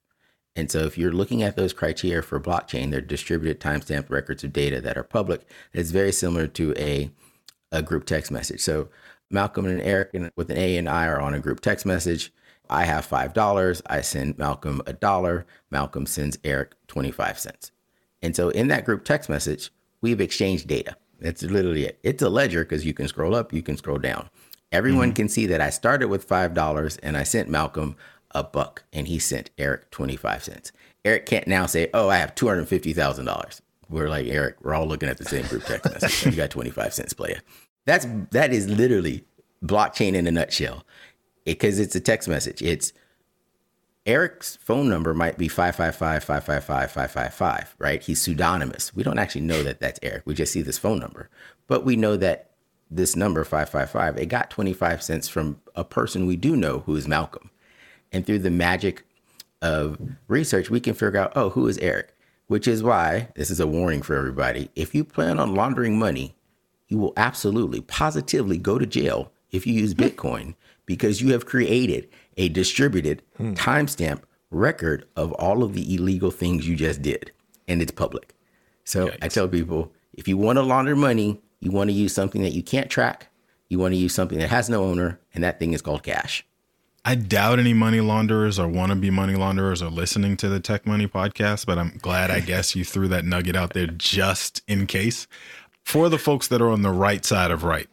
And 0.57 0.71
so 0.71 0.81
if 0.81 0.97
you're 0.97 1.13
looking 1.13 1.43
at 1.43 1.57
those 1.57 1.73
criteria 1.73 2.23
for 2.23 2.41
blockchain, 2.41 2.91
they're 2.91 3.01
distributed 3.01 3.61
timestamped 3.61 4.11
records 4.11 4.45
of 4.45 4.53
data 4.53 4.81
that 4.81 4.97
are 4.97 5.05
public. 5.05 5.43
It's 5.73 5.91
very 5.91 6.13
similar 6.13 6.47
to 6.49 6.75
a, 6.77 7.11
a 7.75 7.83
group 7.83 8.07
text 8.07 8.31
message. 8.31 8.61
So 8.61 8.89
Malcolm 9.31 9.67
and 9.67 9.83
Eric 9.83 10.13
with 10.37 10.51
an 10.51 10.57
A 10.57 10.79
and 10.79 10.89
I 10.89 11.07
are 11.07 11.21
on 11.21 11.35
a 11.35 11.41
group 11.41 11.61
text 11.61 11.85
message. 11.85 12.33
I 12.71 12.85
have 12.85 13.07
$5. 13.07 13.83
I 13.87 14.01
send 14.01 14.39
Malcolm 14.39 14.81
a 14.87 14.93
dollar. 14.93 15.45
Malcolm 15.71 16.07
sends 16.07 16.39
Eric 16.45 16.75
25 16.87 17.39
cents. 17.39 17.73
And 18.23 18.35
so 18.35 18.49
in 18.49 18.69
that 18.69 18.87
group 18.87 19.05
text 19.05 19.29
message, 19.29 19.71
we've 20.01 20.21
exchanged 20.21 20.67
data. 20.67 20.97
That's 21.21 21.43
literally 21.43 21.85
it. 21.85 21.99
It's 22.03 22.23
a 22.23 22.31
ledger 22.31 22.65
because 22.65 22.87
you 22.87 22.95
can 22.95 23.09
scroll 23.09 23.35
up, 23.35 23.53
you 23.53 23.63
can 23.63 23.77
scroll 23.77 23.99
down. 23.99 24.31
Everyone 24.73 25.09
mm-hmm. 25.09 25.15
can 25.15 25.29
see 25.29 25.47
that 25.47 25.61
I 25.61 25.71
started 25.71 26.09
with 26.09 26.29
$5 26.29 26.99
and 27.03 27.17
I 27.17 27.23
sent 27.25 27.49
Malcolm 27.49 27.97
a 28.31 28.43
buck 28.43 28.85
and 28.93 29.07
he 29.07 29.19
sent 29.19 29.51
Eric 29.59 29.91
25 29.91 30.45
cents. 30.45 30.73
Eric 31.05 31.27
can't 31.27 31.47
now 31.47 31.67
say, 31.67 31.91
Oh, 31.93 32.09
I 32.09 32.17
have 32.17 32.35
$250,000. 32.35 33.61
We're 33.91 34.09
like, 34.09 34.27
Eric, 34.27 34.57
we're 34.63 34.75
all 34.75 34.87
looking 34.87 35.09
at 35.09 35.19
the 35.19 35.25
same 35.25 35.47
group 35.47 35.65
text 35.65 35.93
message. 35.93 36.27
you 36.27 36.33
got 36.33 36.51
25 36.51 36.95
cents, 36.95 37.13
player. 37.13 37.41
That's, 37.87 38.07
that 38.31 38.53
is 38.53 38.69
literally 38.69 39.25
blockchain 39.65 40.15
in 40.15 40.27
a 40.27 40.31
nutshell 40.31 40.85
because 41.45 41.79
it, 41.79 41.85
it's 41.85 41.97
a 41.97 42.01
text 42.01 42.29
message. 42.29 42.63
It's 42.63 42.93
Eric's 44.07 44.57
phone 44.57 44.89
number 44.89 45.15
might 45.15 45.39
be 45.39 45.49
555 45.49 46.25
555 46.25 46.91
555, 46.91 47.75
right? 47.79 48.03
He's 48.03 48.21
pseudonymous. 48.21 48.95
We 48.95 49.03
don't 49.03 49.19
actually 49.19 49.43
know 49.43 49.63
that 49.63 49.81
that's 49.81 50.01
Eric. 50.03 50.23
We 50.27 50.35
just 50.35 50.53
see 50.53 50.63
this 50.63 50.79
phone 50.79 50.99
number. 50.99 51.31
But 51.67 51.85
we 51.85 51.97
know 51.97 52.17
that 52.19 52.51
this 52.91 53.17
number, 53.17 53.45
555, 53.45 54.19
it 54.19 54.27
got 54.27 54.51
25 54.51 55.03
cents 55.03 55.29
from 55.29 55.61
a 55.75 55.85
person 55.85 56.27
we 56.27 56.37
do 56.37 56.55
know 56.55 56.81
who 56.81 56.97
is 56.97 57.09
Malcolm. 57.09 57.51
And 58.13 58.27
through 58.27 58.41
the 58.41 58.51
magic 58.51 59.05
of 59.63 59.99
research, 60.29 60.69
we 60.69 60.81
can 60.81 60.95
figure 60.95 61.19
out, 61.19 61.33
oh, 61.35 61.51
who 61.51 61.67
is 61.67 61.79
Eric? 61.79 62.15
Which 62.47 62.69
is 62.69 62.83
why 62.83 63.29
this 63.37 63.51
is 63.51 63.59
a 63.59 63.67
warning 63.67 64.03
for 64.03 64.15
everybody. 64.17 64.71
If 64.77 64.95
you 64.95 65.03
plan 65.03 65.39
on 65.39 65.55
laundering 65.55 65.99
money, 65.99 66.37
you 66.89 66.99
will 66.99 67.13
absolutely, 67.17 67.81
positively 67.81 68.59
go 68.59 68.79
to 68.79 68.87
jail 68.87 69.33
if 69.51 69.67
you 69.67 69.75
use 69.75 69.95
Bitcoin 69.95 70.55
because 70.87 71.23
you 71.23 71.33
have 71.33 71.47
created 71.47 72.09
a 72.37 72.49
distributed 72.49 73.23
hmm. 73.37 73.55
timestamp 73.55 74.23
record 74.51 75.07
of 75.17 75.33
all 75.33 75.63
of 75.63 75.75
the 75.75 75.95
illegal 75.95 76.31
things 76.31 76.69
you 76.69 76.77
just 76.77 77.03
did, 77.03 77.33
and 77.67 77.81
it's 77.81 77.93
public. 77.93 78.35
So 78.85 79.09
Yikes. 79.09 79.19
I 79.23 79.29
tell 79.29 79.49
people 79.49 79.93
if 80.13 80.29
you 80.29 80.37
want 80.37 80.59
to 80.59 80.63
launder 80.63 80.97
money, 80.97 81.41
you 81.61 81.71
want 81.71 81.91
to 81.91 81.95
use 81.95 82.15
something 82.15 82.43
that 82.43 82.53
you 82.53 82.63
can't 82.63 82.91
track, 82.91 83.29
you 83.69 83.79
want 83.79 83.93
to 83.95 83.99
use 83.99 84.15
something 84.15 84.39
that 84.39 84.51
has 84.51 84.69
no 84.69 84.85
owner, 84.85 85.21
and 85.33 85.43
that 85.43 85.59
thing 85.59 85.73
is 85.73 85.83
called 85.83 86.03
cash. 86.03 86.45
I 87.07 87.17
doubt 87.17 87.59
any 87.59 87.75
money 87.75 88.01
launderers 88.01 88.59
or 88.59 88.67
wannabe 88.67 89.13
money 89.13 89.35
launderers 89.35 89.83
are 89.83 89.91
listening 89.91 90.39
to 90.39 90.49
the 90.49 90.59
Tech 90.59 90.87
Money 90.87 91.07
podcast, 91.07 91.67
but 91.67 91.79
I'm 91.79 91.99
glad 92.01 92.31
I 92.31 92.41
guess 92.53 92.75
you 92.75 92.85
threw 92.85 93.09
that 93.09 93.27
nugget 93.27 93.57
out 93.57 93.75
there 93.75 93.87
just 93.87 94.63
in 94.67 94.87
case. 94.87 95.27
For 95.85 96.09
the 96.09 96.19
folks 96.19 96.49
that 96.49 96.61
are 96.61 96.71
on 96.71 96.83
the 96.83 96.91
right 96.91 97.25
side 97.25 97.51
of 97.51 97.63
right, 97.63 97.89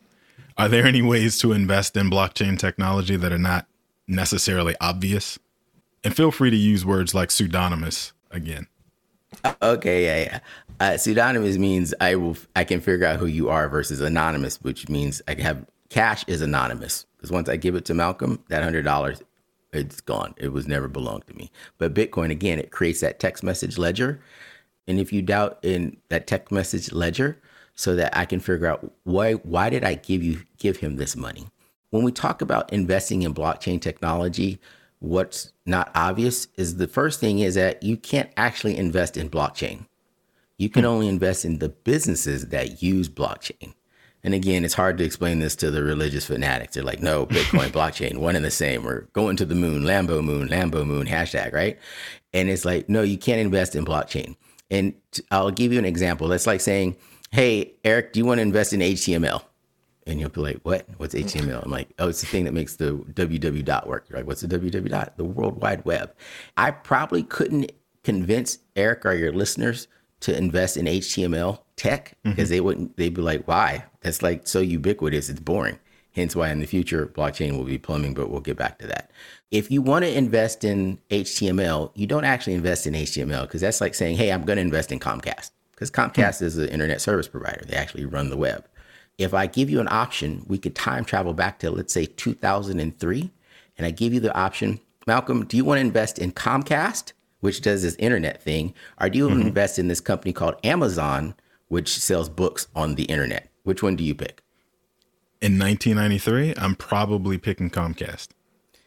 are 0.58 0.68
there 0.68 0.86
any 0.86 1.02
ways 1.02 1.38
to 1.40 1.52
invest 1.52 1.96
in 1.96 2.10
blockchain 2.10 2.58
technology 2.58 3.16
that 3.16 3.32
are 3.32 3.38
not 3.38 3.68
necessarily 4.08 4.76
obvious? 4.82 5.38
And 6.04 6.16
feel 6.16 6.32
free 6.32 6.50
to 6.50 6.56
use 6.56 6.86
words 6.86 7.14
like 7.14 7.30
pseudonymous 7.30 8.14
again. 8.32 8.68
Okay, 9.62 10.06
yeah, 10.06 10.24
yeah. 10.24 10.40
Uh, 10.80 10.98
pseudonymous 10.98 11.58
means 11.58 11.94
I 12.02 12.16
will 12.16 12.38
I 12.56 12.64
can 12.64 12.82
figure 12.82 13.06
out 13.06 13.20
who 13.20 13.28
you 13.28 13.50
are 13.50 13.70
versus 13.70 14.02
anonymous, 14.02 14.58
which 14.62 14.90
means 14.90 15.22
I 15.28 15.40
have 15.42 15.66
cash 15.90 16.24
is 16.28 16.42
anonymous 16.42 17.06
because 17.18 17.32
once 17.32 17.48
I 17.50 17.56
give 17.56 17.76
it 17.76 17.86
to 17.86 17.94
Malcolm, 17.94 18.44
that 18.50 18.64
hundred 18.64 18.84
dollars, 18.84 19.22
it's 19.74 20.02
gone. 20.02 20.34
It 20.38 20.50
was 20.50 20.68
never 20.68 20.88
belonged 20.88 21.28
to 21.28 21.36
me. 21.36 21.52
But 21.78 21.94
Bitcoin, 21.94 22.32
again, 22.32 22.58
it 22.58 22.72
creates 22.72 23.02
that 23.02 23.20
text 23.20 23.44
message 23.44 23.78
ledger, 23.78 24.22
and 24.88 25.00
if 25.00 25.14
you 25.14 25.22
doubt 25.22 25.60
in 25.62 25.98
that 26.10 26.26
text 26.26 26.52
message 26.52 26.92
ledger, 26.92 27.40
so 27.76 27.96
that 27.96 28.16
I 28.16 28.26
can 28.26 28.40
figure 28.40 28.68
out 28.68 28.92
why 29.04 29.34
why 29.34 29.70
did 29.70 29.84
I 29.84 29.96
give 29.96 30.24
you 30.24 30.42
give 30.58 30.78
him 30.78 30.98
this 30.98 31.16
money? 31.16 31.48
When 31.90 32.04
we 32.04 32.12
talk 32.12 32.42
about 32.42 32.72
investing 32.72 33.22
in 33.24 33.34
blockchain 33.34 33.82
technology, 33.82 34.60
what's 35.00 35.52
not 35.66 35.92
obvious 35.94 36.48
is 36.56 36.78
the 36.78 36.88
first 36.88 37.20
thing 37.20 37.40
is 37.40 37.56
that 37.56 37.84
you 37.84 37.98
can't 37.98 38.32
actually 38.38 38.78
invest 38.78 39.18
in 39.18 39.30
blockchain. 39.30 39.88
You 40.58 40.70
can 40.70 40.84
hmm. 40.84 40.90
only 40.90 41.08
invest 41.08 41.44
in 41.44 41.60
the 41.60 41.70
businesses 41.70 42.48
that 42.50 42.82
use 42.82 43.10
blockchain. 43.10 43.74
And 44.24 44.36
again, 44.36 44.64
it's 44.64 44.76
hard 44.76 45.00
to 45.00 45.04
explain 45.04 45.40
this 45.40 45.56
to 45.58 45.72
the 45.72 45.84
religious 45.84 46.28
fanatics. 46.28 46.76
They're 46.76 46.84
like, 46.84 47.02
no, 47.02 47.26
Bitcoin, 47.28 47.70
blockchain, 47.70 48.18
one 48.18 48.36
and 48.36 48.46
the 48.46 48.52
same. 48.52 48.84
We're 48.84 49.02
going 49.14 49.36
to 49.38 49.46
the 49.46 49.56
moon, 49.56 49.84
Lambo 49.84 50.24
moon, 50.24 50.50
Lambo 50.50 50.86
moon, 50.86 51.08
hashtag, 51.08 51.54
right? 51.54 51.80
And 52.34 52.50
it's 52.50 52.64
like, 52.64 52.88
no, 52.88 53.02
you 53.02 53.18
can't 53.18 53.42
invest 53.42 53.76
in 53.76 53.86
blockchain. 53.86 54.36
And 54.70 54.94
I'll 55.32 55.52
give 55.52 55.74
you 55.74 55.80
an 55.80 55.86
example. 55.86 56.28
That's 56.28 56.48
like 56.48 56.62
saying, 56.62 56.96
hey, 57.32 57.74
Eric, 57.84 58.14
do 58.14 58.20
you 58.20 58.26
want 58.26 58.40
to 58.40 58.44
invest 58.44 58.74
in 58.74 58.80
HTML? 58.80 59.44
And 60.08 60.20
you'll 60.20 60.30
be 60.30 60.42
like, 60.42 60.60
what? 60.64 60.88
What's 60.98 61.14
HTML? 61.14 61.64
I'm 61.64 61.72
like, 61.72 61.90
oh, 62.00 62.10
it's 62.10 62.22
the 62.22 62.28
thing 62.28 62.46
that 62.46 62.54
makes 62.54 62.76
the 62.76 62.94
www 63.14 63.66
dot 63.66 63.88
work. 63.88 64.08
You're 64.10 64.20
like, 64.20 64.28
what's 64.28 64.42
the 64.42 64.48
www 64.48 64.90
dot? 64.90 65.16
The 65.18 65.26
World 65.26 65.62
Wide 65.62 65.86
Web. 65.86 66.14
I 66.58 66.72
probably 66.72 67.24
couldn't 67.24 67.72
convince 68.04 68.60
Eric 68.76 69.06
or 69.06 69.14
your 69.14 69.32
listeners 69.32 69.88
to 70.22 70.36
invest 70.36 70.76
in 70.78 70.86
HTML 70.86 71.60
tech 71.82 72.16
because 72.24 72.46
mm-hmm. 72.46 72.50
they 72.52 72.62
wouldn't 72.62 72.98
they'd 72.98 73.16
be 73.16 73.22
like 73.24 73.48
why 73.48 73.84
that's 74.02 74.22
like 74.22 74.48
so 74.48 74.60
ubiquitous 74.60 75.30
it's 75.30 75.40
boring 75.40 75.80
hence 76.12 76.36
why 76.36 76.52
in 76.52 76.60
the 76.60 76.68
future 76.68 77.08
blockchain 77.08 77.58
will 77.58 77.64
be 77.64 77.80
plumbing 77.80 78.14
but 78.14 78.30
we'll 78.30 78.40
get 78.40 78.56
back 78.56 78.78
to 78.78 78.86
that 78.86 79.10
if 79.50 79.72
you 79.72 79.82
want 79.82 80.06
to 80.06 80.16
invest 80.16 80.64
in 80.64 81.00
html 81.10 81.92
you 81.96 82.06
don't 82.06 82.24
actually 82.24 82.54
invest 82.54 82.86
in 82.86 82.94
html 82.94 83.42
because 83.42 83.62
that's 83.62 83.82
like 83.82 83.96
saying 83.96 84.16
hey 84.16 84.32
i'm 84.32 84.44
going 84.44 84.58
to 84.58 84.62
invest 84.62 84.92
in 84.92 85.00
comcast 85.00 85.50
because 85.82 85.92
comcast 85.92 86.36
mm-hmm. 86.38 86.46
is 86.46 86.58
an 86.58 86.70
internet 86.70 87.02
service 87.02 87.28
provider 87.28 87.66
they 87.66 87.76
actually 87.76 88.06
run 88.06 88.30
the 88.30 88.38
web 88.38 88.66
if 89.18 89.34
i 89.34 89.48
give 89.48 89.70
you 89.70 89.80
an 89.80 89.88
option 89.90 90.44
we 90.48 90.58
could 90.58 90.76
time 90.76 91.04
travel 91.04 91.34
back 91.34 91.60
to 91.60 91.72
let's 91.72 91.94
say 91.94 92.06
2003 92.06 93.32
and 93.78 93.88
i 93.88 93.92
give 93.92 94.14
you 94.14 94.20
the 94.20 94.36
option 94.38 94.80
malcolm 95.08 95.46
do 95.46 95.58
you 95.58 95.66
want 95.66 95.78
to 95.78 95.82
invest 95.82 96.20
in 96.20 96.32
comcast 96.32 97.14
which 97.40 97.62
does 97.62 97.82
this 97.82 97.96
internet 97.96 98.42
thing 98.42 98.74
or 99.00 99.10
do 99.10 99.18
you 99.18 99.28
mm-hmm. 99.28 99.42
invest 99.42 99.80
in 99.80 99.88
this 99.88 100.00
company 100.00 100.32
called 100.32 100.56
amazon 100.64 101.34
which 101.72 101.98
sells 101.98 102.28
books 102.28 102.68
on 102.76 102.96
the 102.96 103.06
internet. 103.06 103.50
Which 103.64 103.82
one 103.82 103.96
do 103.96 104.04
you 104.04 104.14
pick? 104.14 104.44
In 105.42 105.58
1993, 105.58 106.54
I'm 106.58 106.76
probably 106.76 107.38
picking 107.38 107.70
Comcast. 107.70 108.28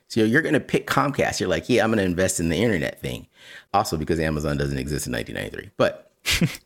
So 0.09 0.21
you're 0.23 0.43
going 0.43 0.53
to 0.53 0.61
pick 0.61 0.87
Comcast. 0.87 1.41
You're 1.41 1.49
like, 1.49 1.71
yeah, 1.71 1.83
I'm 1.83 1.89
going 1.89 1.97
to 1.97 2.05
invest 2.05 2.41
in 2.41 2.51
the 2.51 2.63
internet 2.63 3.01
thing. 3.01 3.27
Also, 3.73 3.97
because 3.97 4.21
Amazon 4.21 4.59
doesn't 4.59 4.77
exist 4.77 5.07
in 5.07 5.15
1993. 5.15 5.71
But 5.79 6.13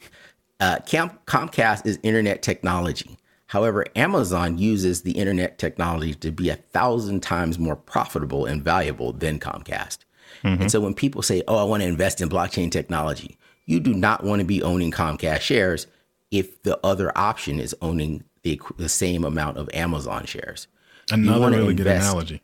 uh, 0.60 0.78
Comcast 0.80 1.86
is 1.86 1.98
internet 2.02 2.42
technology. 2.42 3.18
However, 3.46 3.86
Amazon 3.96 4.58
uses 4.58 5.02
the 5.02 5.12
internet 5.12 5.58
technology 5.58 6.14
to 6.14 6.30
be 6.30 6.50
a 6.50 6.56
thousand 6.56 7.22
times 7.22 7.58
more 7.58 7.76
profitable 7.76 8.44
and 8.44 8.62
valuable 8.62 9.12
than 9.12 9.38
Comcast. 9.40 9.98
Mm-hmm. 10.44 10.62
And 10.62 10.70
so 10.70 10.80
when 10.80 10.94
people 10.94 11.22
say, 11.22 11.42
oh, 11.48 11.56
I 11.56 11.62
want 11.64 11.82
to 11.82 11.88
invest 11.88 12.20
in 12.20 12.28
blockchain 12.28 12.70
technology, 12.70 13.38
you 13.64 13.80
do 13.80 13.94
not 13.94 14.22
want 14.22 14.40
to 14.40 14.46
be 14.46 14.62
owning 14.62 14.90
Comcast 14.90 15.40
shares 15.40 15.86
if 16.30 16.62
the 16.62 16.78
other 16.84 17.16
option 17.16 17.58
is 17.58 17.74
owning 17.80 18.22
the, 18.42 18.60
the 18.76 18.88
same 18.88 19.24
amount 19.24 19.56
of 19.56 19.70
Amazon 19.72 20.26
shares. 20.26 20.68
Another 21.10 21.50
really 21.50 21.70
invest, 21.70 21.76
good 21.76 21.86
analogy. 21.86 22.42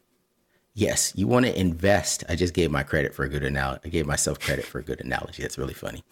Yes, 0.77 1.13
you 1.15 1.29
want 1.29 1.47
to 1.47 1.59
invest. 1.59 2.25
I 2.29 2.35
just 2.35 2.53
gave 2.53 2.71
my 2.71 2.83
credit 2.83 3.15
for 3.15 3.25
a 3.25 3.29
good 3.29 3.45
analogy. 3.45 3.83
I 3.85 3.89
gave 3.91 4.07
myself 4.07 4.41
credit 4.41 4.65
for 4.65 4.81
a 4.81 4.83
good 4.83 5.01
analogy. 5.01 5.43
That's 5.43 5.57
really 5.57 5.75
funny. 5.75 6.03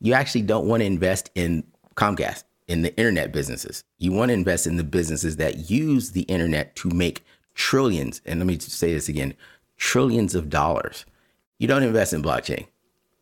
You 0.00 0.12
actually 0.12 0.42
don't 0.42 0.66
want 0.66 0.82
to 0.82 0.86
invest 0.86 1.30
in 1.34 1.64
Comcast, 1.96 2.44
in 2.68 2.82
the 2.82 2.94
internet 2.98 3.32
businesses. 3.32 3.84
You 3.98 4.12
want 4.12 4.28
to 4.28 4.34
invest 4.34 4.66
in 4.66 4.76
the 4.76 4.84
businesses 4.84 5.36
that 5.36 5.70
use 5.70 6.10
the 6.10 6.22
internet 6.22 6.76
to 6.76 6.90
make 6.90 7.24
trillions, 7.54 8.20
and 8.26 8.38
let 8.38 8.46
me 8.46 8.58
say 8.58 8.92
this 8.92 9.08
again 9.08 9.34
trillions 9.78 10.34
of 10.34 10.48
dollars. 10.48 11.06
You 11.58 11.66
don't 11.66 11.82
invest 11.82 12.12
in 12.12 12.22
blockchain, 12.22 12.66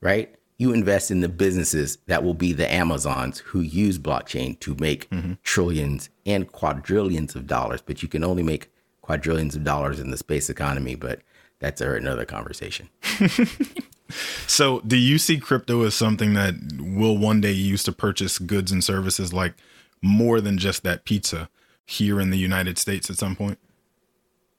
right? 0.00 0.34
You 0.58 0.72
invest 0.72 1.10
in 1.10 1.20
the 1.20 1.28
businesses 1.28 1.98
that 2.06 2.22
will 2.22 2.34
be 2.34 2.52
the 2.52 2.70
Amazons 2.70 3.38
who 3.38 3.60
use 3.60 3.98
blockchain 3.98 4.58
to 4.60 4.74
make 4.78 5.08
mm-hmm. 5.08 5.34
trillions 5.42 6.10
and 6.26 6.50
quadrillions 6.50 7.34
of 7.34 7.46
dollars, 7.46 7.80
but 7.80 8.02
you 8.02 8.08
can 8.08 8.24
only 8.24 8.42
make 8.42 8.70
quadrillions 9.02 9.56
of 9.56 9.64
dollars 9.64 10.00
in 10.00 10.10
the 10.10 10.16
space 10.16 10.50
economy, 10.50 10.94
but 10.94 11.20
that's 11.58 11.80
another 11.80 12.24
conversation. 12.24 12.88
so, 14.46 14.80
do 14.80 14.96
you 14.96 15.18
see 15.18 15.38
crypto 15.38 15.82
as 15.82 15.94
something 15.94 16.34
that 16.34 16.54
will 16.78 17.18
one 17.18 17.40
day 17.40 17.52
use 17.52 17.82
to 17.84 17.92
purchase 17.92 18.38
goods 18.38 18.72
and 18.72 18.82
services 18.82 19.32
like 19.32 19.54
more 20.02 20.40
than 20.40 20.58
just 20.58 20.82
that 20.82 21.04
pizza 21.04 21.48
here 21.84 22.20
in 22.20 22.30
the 22.30 22.38
United 22.38 22.78
States 22.78 23.10
at 23.10 23.16
some 23.16 23.36
point? 23.36 23.58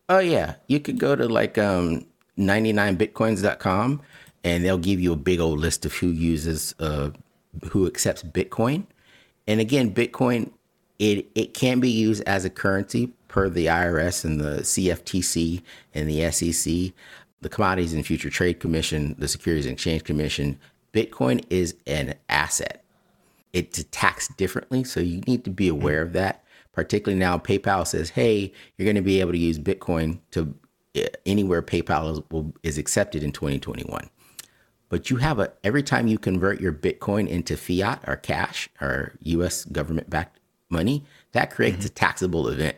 Oh 0.10 0.20
yeah, 0.20 0.56
you 0.68 0.80
could 0.80 1.00
go 1.00 1.16
to 1.16 1.28
like 1.28 1.58
um 1.58 2.06
99bitcoins.com 2.38 4.02
and 4.44 4.66
they'll 4.66 4.78
give 4.78 5.00
you 5.00 5.14
a 5.14 5.18
big 5.18 5.40
old 5.40 5.60
list 5.60 5.86
of 5.86 5.94
who 5.94 6.08
uses 6.08 6.76
uh 6.80 7.12
who 7.70 7.88
accepts 7.88 8.24
Bitcoin. 8.24 8.86
And 9.48 9.60
again, 9.60 9.94
Bitcoin 9.94 10.52
it 11.00 11.28
it 11.34 11.54
can 11.54 11.80
be 11.80 11.90
used 11.90 12.24
as 12.28 12.46
a 12.46 12.50
currency 12.50 13.12
per 13.32 13.50
the 13.50 13.68
IRS 13.68 14.26
and 14.26 14.42
the 14.42 14.60
CFTC 14.60 15.64
and 15.94 16.10
the 16.10 16.30
SEC, 16.32 16.94
the 17.40 17.50
Commodities 17.50 17.94
and 17.94 18.06
Future 18.06 18.30
Trade 18.30 18.60
Commission, 18.60 19.16
the 19.18 19.30
Securities 19.30 19.66
and 19.66 19.74
Exchange 19.74 20.04
Commission. 20.04 20.60
Bitcoin 20.94 21.44
is 21.50 21.76
an 21.88 22.16
asset. 22.28 22.84
It's 23.54 23.86
taxed 23.90 24.36
differently, 24.36 24.84
so 24.84 25.00
you 25.00 25.22
need 25.22 25.46
to 25.46 25.50
be 25.50 25.70
aware 25.70 26.02
of 26.02 26.12
that. 26.12 26.44
Particularly 26.74 27.18
now, 27.18 27.38
PayPal 27.38 27.88
says, 27.88 28.10
"Hey, 28.10 28.52
you're 28.78 28.86
going 28.86 28.96
to 28.98 29.02
be 29.02 29.22
able 29.22 29.32
to 29.32 29.38
use 29.38 29.58
Bitcoin 29.58 30.20
to 30.32 30.54
eh, 30.96 31.08
anywhere 31.26 31.62
PayPal 31.62 32.12
is, 32.12 32.22
will, 32.30 32.54
is 32.64 32.78
accepted 32.78 33.24
in 33.24 33.32
2021." 33.32 34.10
But 34.90 35.10
you 35.10 35.18
have 35.18 35.40
a 35.40 35.54
every 35.64 35.84
time 35.84 36.08
you 36.08 36.18
convert 36.18 36.60
your 36.60 36.74
Bitcoin 36.74 37.30
into 37.30 37.56
fiat 37.56 38.04
or 38.08 38.18
cash 38.18 38.70
or 38.82 39.14
U.S. 39.22 39.64
government-backed 39.64 40.38
money, 40.70 41.06
that 41.32 41.52
creates 41.52 41.78
mm-hmm. 41.78 41.88
a 41.88 41.90
taxable 41.90 42.48
event. 42.50 42.78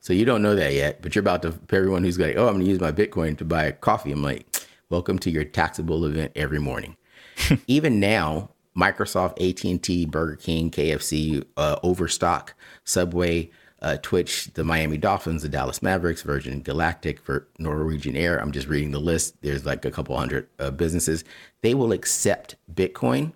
So 0.00 0.14
you 0.14 0.24
don't 0.24 0.40
know 0.40 0.54
that 0.54 0.72
yet, 0.72 1.02
but 1.02 1.14
you're 1.14 1.20
about 1.20 1.42
to, 1.42 1.52
for 1.52 1.76
everyone 1.76 2.02
who's 2.02 2.18
like, 2.18 2.34
oh, 2.36 2.46
I'm 2.46 2.54
going 2.54 2.64
to 2.64 2.70
use 2.70 2.80
my 2.80 2.90
Bitcoin 2.90 3.36
to 3.36 3.44
buy 3.44 3.70
coffee. 3.72 4.12
I'm 4.12 4.22
like, 4.22 4.46
welcome 4.88 5.18
to 5.18 5.30
your 5.30 5.44
taxable 5.44 6.06
event 6.06 6.32
every 6.34 6.58
morning. 6.58 6.96
Even 7.66 8.00
now, 8.00 8.48
Microsoft, 8.74 9.32
AT&T, 9.32 10.06
Burger 10.06 10.36
King, 10.36 10.70
KFC, 10.70 11.44
uh, 11.58 11.76
Overstock, 11.82 12.54
Subway, 12.84 13.50
uh, 13.82 13.98
Twitch, 14.00 14.50
the 14.54 14.64
Miami 14.64 14.96
Dolphins, 14.96 15.42
the 15.42 15.50
Dallas 15.50 15.82
Mavericks, 15.82 16.22
Virgin 16.22 16.62
Galactic, 16.62 17.20
for 17.20 17.46
Norwegian 17.58 18.16
Air. 18.16 18.38
I'm 18.40 18.52
just 18.52 18.68
reading 18.68 18.92
the 18.92 19.00
list. 19.00 19.40
There's 19.42 19.66
like 19.66 19.84
a 19.84 19.90
couple 19.90 20.16
hundred 20.16 20.48
uh, 20.58 20.70
businesses. 20.70 21.24
They 21.60 21.74
will 21.74 21.92
accept 21.92 22.56
Bitcoin 22.72 23.32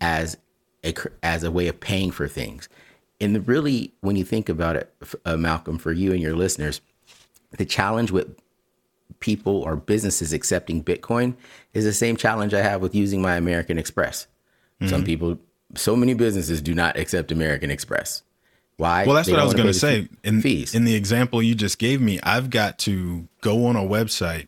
as 0.00 0.38
a 0.82 0.94
as 1.22 1.44
a 1.44 1.50
way 1.50 1.68
of 1.68 1.78
paying 1.78 2.10
for 2.10 2.26
things 2.26 2.70
and 3.20 3.46
really, 3.46 3.92
when 4.00 4.16
you 4.16 4.24
think 4.24 4.48
about 4.48 4.76
it, 4.76 4.94
uh, 5.24 5.36
Malcolm, 5.36 5.78
for 5.78 5.92
you 5.92 6.12
and 6.12 6.22
your 6.22 6.34
listeners, 6.34 6.80
the 7.56 7.66
challenge 7.66 8.10
with 8.10 8.34
people 9.20 9.62
or 9.62 9.76
businesses 9.76 10.32
accepting 10.32 10.82
Bitcoin 10.82 11.34
is 11.74 11.84
the 11.84 11.92
same 11.92 12.16
challenge 12.16 12.54
I 12.54 12.62
have 12.62 12.80
with 12.80 12.94
using 12.94 13.20
my 13.20 13.36
American 13.36 13.78
Express. 13.78 14.26
Mm-hmm. 14.80 14.88
Some 14.88 15.04
people, 15.04 15.38
so 15.74 15.94
many 15.94 16.14
businesses 16.14 16.62
do 16.62 16.74
not 16.74 16.96
accept 16.96 17.30
American 17.30 17.70
Express. 17.70 18.22
Why? 18.78 19.04
Well, 19.04 19.14
that's 19.14 19.26
they 19.26 19.34
what 19.34 19.42
I 19.42 19.44
was 19.44 19.52
going 19.52 19.66
to 19.66 19.74
say. 19.74 20.08
In, 20.24 20.40
fees. 20.40 20.74
in 20.74 20.84
the 20.84 20.94
example 20.94 21.42
you 21.42 21.54
just 21.54 21.78
gave 21.78 22.00
me, 22.00 22.18
I've 22.22 22.48
got 22.48 22.78
to 22.80 23.28
go 23.42 23.66
on 23.66 23.76
a 23.76 23.80
website, 23.80 24.46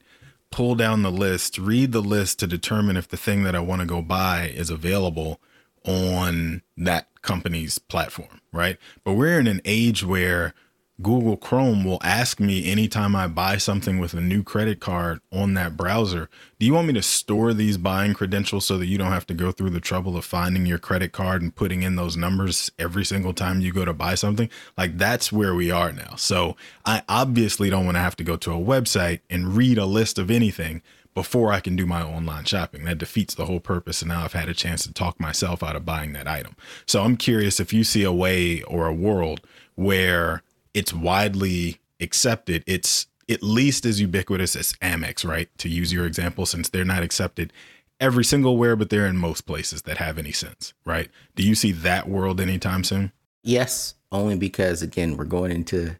pull 0.50 0.74
down 0.74 1.02
the 1.02 1.12
list, 1.12 1.58
read 1.58 1.92
the 1.92 2.00
list 2.00 2.38
to 2.38 2.46
determine 2.46 2.96
if 2.96 3.08
the 3.08 3.18
thing 3.18 3.42
that 3.42 3.54
I 3.54 3.60
want 3.60 3.80
to 3.80 3.86
go 3.86 4.00
buy 4.00 4.46
is 4.46 4.70
available 4.70 5.38
on 5.84 6.62
that 6.78 7.11
company's 7.22 7.78
platform, 7.78 8.40
right? 8.52 8.78
But 9.04 9.14
we're 9.14 9.38
in 9.38 9.46
an 9.46 9.60
age 9.64 10.04
where 10.04 10.54
Google 11.00 11.36
Chrome 11.36 11.84
will 11.84 11.98
ask 12.02 12.38
me 12.38 12.70
anytime 12.70 13.16
I 13.16 13.26
buy 13.26 13.56
something 13.56 13.98
with 13.98 14.14
a 14.14 14.20
new 14.20 14.42
credit 14.42 14.78
card 14.78 15.20
on 15.32 15.54
that 15.54 15.76
browser, 15.76 16.28
do 16.58 16.66
you 16.66 16.74
want 16.74 16.86
me 16.86 16.92
to 16.92 17.02
store 17.02 17.52
these 17.52 17.76
buying 17.76 18.14
credentials 18.14 18.66
so 18.66 18.78
that 18.78 18.86
you 18.86 18.98
don't 18.98 19.10
have 19.10 19.26
to 19.26 19.34
go 19.34 19.50
through 19.50 19.70
the 19.70 19.80
trouble 19.80 20.16
of 20.16 20.24
finding 20.24 20.64
your 20.64 20.78
credit 20.78 21.12
card 21.12 21.42
and 21.42 21.56
putting 21.56 21.82
in 21.82 21.96
those 21.96 22.16
numbers 22.16 22.70
every 22.78 23.04
single 23.04 23.32
time 23.32 23.60
you 23.60 23.72
go 23.72 23.84
to 23.84 23.92
buy 23.92 24.14
something? 24.14 24.48
Like 24.76 24.98
that's 24.98 25.32
where 25.32 25.54
we 25.54 25.70
are 25.70 25.92
now. 25.92 26.14
So 26.16 26.56
I 26.84 27.02
obviously 27.08 27.68
don't 27.70 27.86
want 27.86 27.96
to 27.96 28.02
have 28.02 28.16
to 28.16 28.24
go 28.24 28.36
to 28.36 28.52
a 28.52 28.56
website 28.56 29.20
and 29.28 29.56
read 29.56 29.78
a 29.78 29.86
list 29.86 30.18
of 30.18 30.30
anything 30.30 30.82
before 31.14 31.52
I 31.52 31.60
can 31.60 31.76
do 31.76 31.86
my 31.86 32.02
online 32.02 32.44
shopping. 32.44 32.84
That 32.84 32.98
defeats 32.98 33.34
the 33.34 33.46
whole 33.46 33.60
purpose. 33.60 34.02
And 34.02 34.08
now 34.08 34.24
I've 34.24 34.32
had 34.32 34.48
a 34.48 34.54
chance 34.54 34.84
to 34.84 34.92
talk 34.92 35.20
myself 35.20 35.62
out 35.62 35.76
of 35.76 35.84
buying 35.84 36.12
that 36.14 36.26
item. 36.26 36.56
So 36.86 37.02
I'm 37.02 37.16
curious 37.16 37.60
if 37.60 37.72
you 37.72 37.84
see 37.84 38.02
a 38.02 38.12
way 38.12 38.62
or 38.62 38.86
a 38.86 38.94
world 38.94 39.40
where 39.74 40.42
it's 40.74 40.92
widely 40.92 41.80
accepted, 42.00 42.64
it's 42.66 43.06
at 43.28 43.42
least 43.42 43.84
as 43.86 44.00
ubiquitous 44.00 44.56
as 44.56 44.72
Amex, 44.74 45.26
right? 45.26 45.48
To 45.58 45.68
use 45.68 45.92
your 45.92 46.06
example, 46.06 46.46
since 46.46 46.68
they're 46.68 46.84
not 46.84 47.02
accepted 47.02 47.52
every 48.00 48.24
single 48.24 48.56
where, 48.56 48.74
but 48.74 48.90
they're 48.90 49.06
in 49.06 49.16
most 49.16 49.42
places 49.42 49.82
that 49.82 49.98
have 49.98 50.18
any 50.18 50.32
sense, 50.32 50.74
right? 50.84 51.08
Do 51.36 51.42
you 51.42 51.54
see 51.54 51.72
that 51.72 52.08
world 52.08 52.40
anytime 52.40 52.84
soon? 52.84 53.12
Yes, 53.42 53.94
only 54.10 54.36
because 54.36 54.82
again, 54.82 55.16
we're 55.16 55.24
going 55.24 55.52
into 55.52 55.96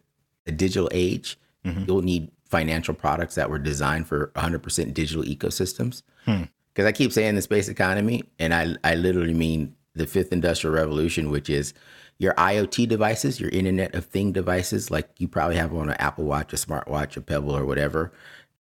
a 0.46 0.52
digital 0.52 0.88
age. 0.92 1.38
Mm-hmm. 1.64 1.84
You'll 1.86 2.02
need 2.02 2.30
financial 2.52 2.92
products 2.92 3.34
that 3.34 3.48
were 3.48 3.58
designed 3.58 4.06
for 4.06 4.30
100% 4.36 4.92
digital 4.92 5.24
ecosystems. 5.24 6.02
Because 6.26 6.46
hmm. 6.76 6.86
I 6.86 6.92
keep 6.92 7.10
saying 7.10 7.34
the 7.34 7.42
space 7.42 7.68
economy, 7.68 8.24
and 8.38 8.52
I, 8.52 8.76
I 8.84 8.94
literally 8.94 9.32
mean 9.32 9.74
the 9.94 10.06
fifth 10.06 10.32
industrial 10.32 10.76
revolution, 10.76 11.30
which 11.30 11.48
is 11.48 11.72
your 12.18 12.34
IoT 12.34 12.88
devices, 12.88 13.40
your 13.40 13.48
Internet 13.48 13.94
of 13.94 14.04
Thing 14.04 14.32
devices, 14.32 14.90
like 14.90 15.08
you 15.16 15.28
probably 15.28 15.56
have 15.56 15.74
on 15.74 15.88
an 15.88 15.96
Apple 15.98 16.26
Watch, 16.26 16.52
a 16.52 16.56
smartwatch, 16.56 17.16
a 17.16 17.22
Pebble, 17.22 17.56
or 17.56 17.64
whatever. 17.64 18.12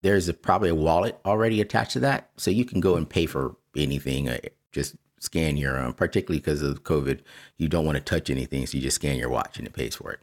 There's 0.04 0.30
a, 0.30 0.36
probably 0.36 0.70
a 0.70 0.76
wallet 0.76 1.20
already 1.26 1.60
attached 1.60 1.94
to 1.94 2.00
that, 2.02 2.30
so 2.38 2.52
you 2.52 2.66
can 2.66 2.82
go 2.82 2.96
and 2.96 3.10
pay 3.10 3.26
for 3.26 3.56
anything. 3.76 4.30
Uh, 4.30 4.38
just 4.72 4.96
scan 5.20 5.58
your, 5.58 5.80
um, 5.80 5.94
particularly 5.94 6.40
because 6.40 6.62
of 6.62 6.84
COVID, 6.84 7.22
you 7.58 7.68
don't 7.68 7.86
want 7.86 7.98
to 7.98 8.04
touch 8.04 8.30
anything, 8.30 8.68
so 8.68 8.78
you 8.78 8.84
just 8.84 8.96
scan 8.96 9.18
your 9.18 9.30
watch 9.30 9.58
and 9.58 9.66
it 9.66 9.74
pays 9.74 9.96
for 9.96 10.12
it. 10.12 10.20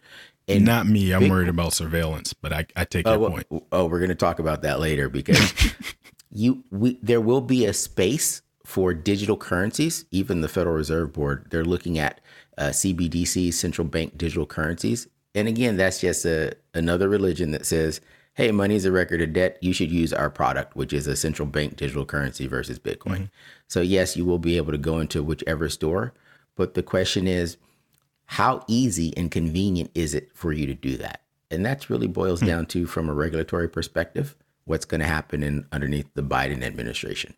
And 0.48 0.64
not 0.64 0.86
me. 0.86 1.12
I'm 1.12 1.20
big, 1.20 1.30
worried 1.30 1.48
about 1.48 1.72
surveillance, 1.72 2.32
but 2.32 2.52
I, 2.52 2.66
I 2.76 2.84
take 2.84 3.06
your 3.06 3.18
well, 3.18 3.30
point. 3.30 3.46
Oh, 3.72 3.86
we're 3.86 3.98
going 3.98 4.10
to 4.10 4.14
talk 4.14 4.38
about 4.38 4.62
that 4.62 4.78
later 4.78 5.08
because 5.08 5.52
you 6.30 6.62
we 6.70 6.98
there 7.02 7.20
will 7.20 7.40
be 7.40 7.64
a 7.66 7.72
space 7.72 8.42
for 8.64 8.94
digital 8.94 9.36
currencies. 9.36 10.04
Even 10.10 10.40
the 10.40 10.48
Federal 10.48 10.76
Reserve 10.76 11.12
Board 11.12 11.48
they're 11.50 11.64
looking 11.64 11.98
at 11.98 12.20
uh, 12.58 12.68
CBDC, 12.68 13.52
central 13.54 13.86
bank 13.86 14.16
digital 14.16 14.46
currencies. 14.46 15.08
And 15.34 15.48
again, 15.48 15.76
that's 15.76 16.00
just 16.00 16.24
a 16.24 16.52
another 16.74 17.08
religion 17.08 17.50
that 17.50 17.66
says, 17.66 18.00
"Hey, 18.34 18.52
money 18.52 18.76
is 18.76 18.84
a 18.84 18.92
record 18.92 19.20
of 19.22 19.32
debt. 19.32 19.58
You 19.60 19.72
should 19.72 19.90
use 19.90 20.12
our 20.12 20.30
product, 20.30 20.76
which 20.76 20.92
is 20.92 21.08
a 21.08 21.16
central 21.16 21.46
bank 21.46 21.76
digital 21.76 22.06
currency 22.06 22.46
versus 22.46 22.78
Bitcoin." 22.78 23.16
Mm-hmm. 23.16 23.24
So 23.66 23.80
yes, 23.80 24.16
you 24.16 24.24
will 24.24 24.38
be 24.38 24.56
able 24.56 24.70
to 24.70 24.78
go 24.78 25.00
into 25.00 25.24
whichever 25.24 25.68
store, 25.68 26.14
but 26.54 26.74
the 26.74 26.84
question 26.84 27.26
is 27.26 27.56
how 28.26 28.64
easy 28.66 29.16
and 29.16 29.30
convenient 29.30 29.90
is 29.94 30.14
it 30.14 30.30
for 30.34 30.52
you 30.52 30.66
to 30.66 30.74
do 30.74 30.96
that? 30.98 31.22
And 31.50 31.64
that's 31.64 31.88
really 31.88 32.08
boils 32.08 32.40
hmm. 32.40 32.46
down 32.46 32.66
to, 32.66 32.86
from 32.86 33.08
a 33.08 33.14
regulatory 33.14 33.68
perspective, 33.68 34.36
what's 34.64 34.84
going 34.84 35.00
to 35.00 35.06
happen 35.06 35.42
in 35.42 35.66
underneath 35.72 36.12
the 36.14 36.22
Biden 36.22 36.62
administration. 36.62 37.34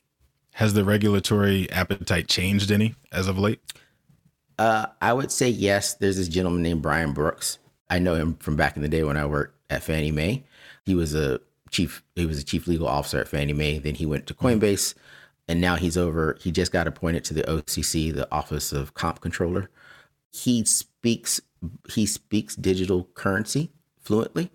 Has 0.54 0.74
the 0.74 0.84
regulatory 0.84 1.70
appetite 1.70 2.26
changed 2.26 2.70
any 2.70 2.94
as 3.12 3.28
of 3.28 3.38
late? 3.38 3.60
Uh, 4.58 4.86
I 5.00 5.12
would 5.12 5.30
say 5.30 5.48
yes. 5.48 5.94
There's 5.94 6.16
this 6.16 6.26
gentleman 6.26 6.62
named 6.62 6.82
Brian 6.82 7.12
Brooks. 7.12 7.58
I 7.90 8.00
know 8.00 8.14
him 8.14 8.34
from 8.36 8.56
back 8.56 8.74
in 8.74 8.82
the 8.82 8.88
day 8.88 9.04
when 9.04 9.16
I 9.16 9.24
worked 9.24 9.56
at 9.70 9.84
Fannie 9.84 10.10
Mae. 10.10 10.42
He 10.84 10.94
was 10.94 11.14
a 11.14 11.40
chief. 11.70 12.02
He 12.16 12.26
was 12.26 12.40
a 12.40 12.44
chief 12.44 12.66
legal 12.66 12.88
officer 12.88 13.20
at 13.20 13.28
Fannie 13.28 13.52
Mae. 13.52 13.78
Then 13.78 13.94
he 13.94 14.06
went 14.06 14.26
to 14.26 14.34
Coinbase, 14.34 14.94
and 15.46 15.60
now 15.60 15.76
he's 15.76 15.96
over. 15.96 16.36
He 16.40 16.50
just 16.50 16.72
got 16.72 16.88
appointed 16.88 17.24
to 17.24 17.34
the 17.34 17.42
OCC, 17.42 18.12
the 18.12 18.30
Office 18.32 18.72
of 18.72 18.94
Comp 18.94 19.20
Controller 19.20 19.70
he 20.30 20.64
speaks 20.64 21.40
he 21.90 22.06
speaks 22.06 22.54
digital 22.54 23.08
currency 23.14 23.72
fluently. 24.00 24.50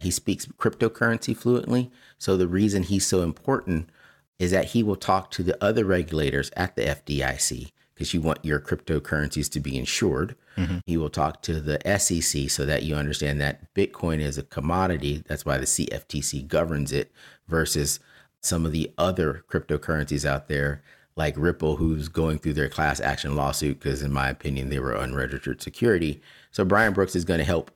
He 0.00 0.10
speaks 0.10 0.46
cryptocurrency 0.46 1.36
fluently. 1.36 1.90
So 2.18 2.36
the 2.36 2.48
reason 2.48 2.82
he's 2.82 3.06
so 3.06 3.22
important 3.22 3.90
is 4.38 4.50
that 4.50 4.66
he 4.66 4.82
will 4.82 4.96
talk 4.96 5.30
to 5.32 5.42
the 5.42 5.62
other 5.62 5.84
regulators 5.84 6.50
at 6.56 6.74
the 6.74 6.82
FDIC 6.82 7.70
because 7.94 8.14
you 8.14 8.22
want 8.22 8.42
your 8.42 8.58
cryptocurrencies 8.58 9.50
to 9.52 9.60
be 9.60 9.76
insured. 9.76 10.34
Mm-hmm. 10.56 10.78
He 10.86 10.96
will 10.96 11.10
talk 11.10 11.42
to 11.42 11.60
the 11.60 11.78
SEC 11.98 12.48
so 12.48 12.64
that 12.64 12.82
you 12.82 12.94
understand 12.94 13.40
that 13.42 13.72
Bitcoin 13.74 14.20
is 14.20 14.38
a 14.38 14.42
commodity. 14.42 15.22
That's 15.26 15.44
why 15.44 15.58
the 15.58 15.66
CFTC 15.66 16.48
governs 16.48 16.92
it 16.92 17.12
versus 17.46 18.00
some 18.40 18.64
of 18.64 18.72
the 18.72 18.90
other 18.96 19.44
cryptocurrencies 19.50 20.24
out 20.24 20.48
there 20.48 20.82
like 21.20 21.34
Ripple, 21.36 21.76
who's 21.76 22.08
going 22.08 22.38
through 22.38 22.54
their 22.54 22.70
class 22.70 22.98
action 22.98 23.36
lawsuit 23.36 23.78
because, 23.78 24.00
in 24.00 24.10
my 24.10 24.30
opinion, 24.30 24.70
they 24.70 24.78
were 24.78 24.94
unregistered 24.94 25.60
security. 25.60 26.18
So 26.50 26.64
Brian 26.64 26.94
Brooks 26.94 27.14
is 27.14 27.26
going 27.26 27.40
to 27.40 27.44
help 27.44 27.70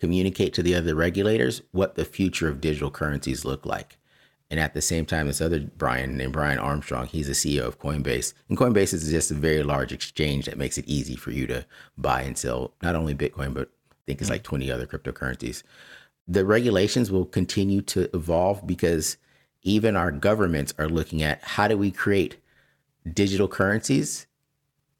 communicate 0.00 0.54
to 0.54 0.62
the 0.62 0.74
other 0.74 0.94
regulators 0.94 1.60
what 1.72 1.96
the 1.96 2.06
future 2.06 2.48
of 2.48 2.58
digital 2.58 2.90
currencies 2.90 3.44
look 3.44 3.66
like. 3.66 3.98
And 4.50 4.58
at 4.58 4.72
the 4.72 4.80
same 4.80 5.04
time, 5.04 5.26
this 5.26 5.42
other 5.42 5.60
Brian 5.60 6.16
named 6.16 6.32
Brian 6.32 6.58
Armstrong, 6.58 7.06
he's 7.06 7.26
the 7.26 7.34
CEO 7.34 7.66
of 7.66 7.78
Coinbase. 7.78 8.32
And 8.48 8.56
Coinbase 8.56 8.94
is 8.94 9.10
just 9.10 9.30
a 9.30 9.34
very 9.34 9.62
large 9.62 9.92
exchange 9.92 10.46
that 10.46 10.56
makes 10.56 10.78
it 10.78 10.88
easy 10.88 11.16
for 11.16 11.32
you 11.32 11.46
to 11.48 11.66
buy 11.98 12.22
and 12.22 12.38
sell 12.38 12.72
not 12.82 12.96
only 12.96 13.14
Bitcoin, 13.14 13.52
but 13.52 13.68
I 13.90 14.00
think 14.06 14.22
it's 14.22 14.30
mm. 14.30 14.34
like 14.34 14.42
20 14.42 14.70
other 14.70 14.86
cryptocurrencies. 14.86 15.62
The 16.26 16.46
regulations 16.46 17.10
will 17.10 17.26
continue 17.26 17.82
to 17.82 18.08
evolve 18.16 18.66
because 18.66 19.18
even 19.60 19.96
our 19.96 20.10
governments 20.10 20.72
are 20.78 20.88
looking 20.88 21.22
at 21.22 21.42
how 21.42 21.68
do 21.68 21.76
we 21.76 21.90
create 21.90 22.38
digital 23.12 23.48
currencies 23.48 24.26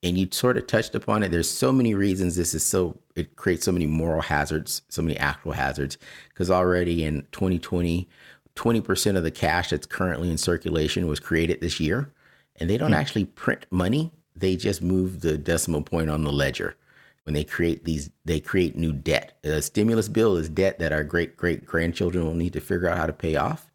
and 0.02 0.16
you 0.18 0.28
sort 0.30 0.56
of 0.56 0.66
touched 0.66 0.94
upon 0.94 1.22
it 1.22 1.30
there's 1.30 1.50
so 1.50 1.72
many 1.72 1.94
reasons 1.94 2.36
this 2.36 2.54
is 2.54 2.64
so 2.64 2.96
it 3.14 3.36
creates 3.36 3.64
so 3.64 3.72
many 3.72 3.86
moral 3.86 4.22
hazards 4.22 4.82
so 4.88 5.02
many 5.02 5.16
actual 5.18 5.52
hazards 5.52 5.98
because 6.28 6.50
already 6.50 7.04
in 7.04 7.26
2020 7.32 8.08
20% 8.54 9.16
of 9.16 9.22
the 9.22 9.30
cash 9.30 9.68
that's 9.68 9.86
currently 9.86 10.30
in 10.30 10.38
circulation 10.38 11.06
was 11.06 11.20
created 11.20 11.60
this 11.60 11.78
year 11.78 12.10
and 12.56 12.70
they 12.70 12.78
don't 12.78 12.92
mm. 12.92 12.96
actually 12.96 13.24
print 13.24 13.66
money 13.70 14.10
they 14.36 14.54
just 14.54 14.82
move 14.82 15.22
the 15.22 15.38
decimal 15.38 15.82
point 15.82 16.10
on 16.10 16.22
the 16.22 16.32
ledger. 16.32 16.76
When 17.24 17.34
they 17.34 17.42
create 17.42 17.84
these 17.84 18.10
they 18.24 18.38
create 18.38 18.76
new 18.76 18.92
debt. 18.92 19.38
A 19.42 19.60
stimulus 19.60 20.08
bill 20.08 20.36
is 20.36 20.48
debt 20.48 20.78
that 20.78 20.92
our 20.92 21.02
great 21.02 21.36
great 21.36 21.66
grandchildren 21.66 22.24
will 22.24 22.34
need 22.34 22.52
to 22.52 22.60
figure 22.60 22.88
out 22.88 22.98
how 22.98 23.06
to 23.06 23.12
pay 23.12 23.34
off. 23.34 23.72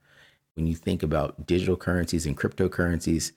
When 0.55 0.67
you 0.67 0.75
think 0.75 1.03
about 1.03 1.47
digital 1.47 1.75
currencies 1.75 2.25
and 2.25 2.37
cryptocurrencies 2.37 3.33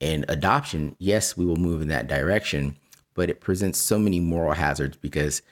and 0.00 0.24
adoption, 0.28 0.96
yes, 0.98 1.36
we 1.36 1.46
will 1.46 1.56
move 1.56 1.82
in 1.82 1.88
that 1.88 2.08
direction, 2.08 2.76
but 3.14 3.30
it 3.30 3.40
presents 3.40 3.78
so 3.78 3.98
many 3.98 4.20
moral 4.20 4.52
hazards 4.52 4.96
because 4.96 5.42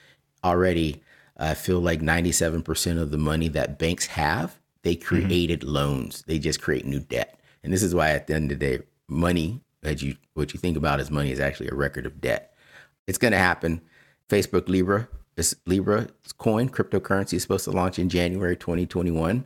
already 0.43 1.01
I 1.37 1.53
feel 1.53 1.79
like 1.79 2.01
97% 2.01 3.01
of 3.01 3.11
the 3.11 3.17
money 3.17 3.47
that 3.49 3.77
banks 3.79 4.05
have, 4.07 4.59
they 4.83 4.95
mm-hmm. 4.95 5.05
created 5.05 5.61
mm-hmm. 5.61 5.71
loans. 5.71 6.23
They 6.27 6.39
just 6.39 6.61
create 6.61 6.85
new 6.85 6.99
debt. 6.99 7.39
And 7.63 7.73
this 7.73 7.83
is 7.83 7.95
why 7.95 8.11
at 8.11 8.27
the 8.27 8.35
end 8.35 8.51
of 8.51 8.59
the 8.59 8.77
day, 8.77 8.83
money 9.07 9.61
that 9.81 10.01
you 10.01 10.15
what 10.33 10.53
you 10.53 10.59
think 10.59 10.77
about 10.77 10.99
as 10.99 11.11
money 11.11 11.31
is 11.31 11.39
actually 11.39 11.69
a 11.69 11.75
record 11.75 12.05
of 12.05 12.21
debt. 12.21 12.55
It's 13.07 13.17
going 13.17 13.31
to 13.31 13.37
happen. 13.37 13.81
Facebook 14.29 14.67
Libra, 14.67 15.07
this 15.35 15.55
Libra 15.65 16.07
coin 16.37 16.69
cryptocurrency 16.69 17.35
is 17.35 17.43
supposed 17.43 17.65
to 17.65 17.71
launch 17.71 17.99
in 17.99 18.09
January 18.09 18.55
2021, 18.55 19.45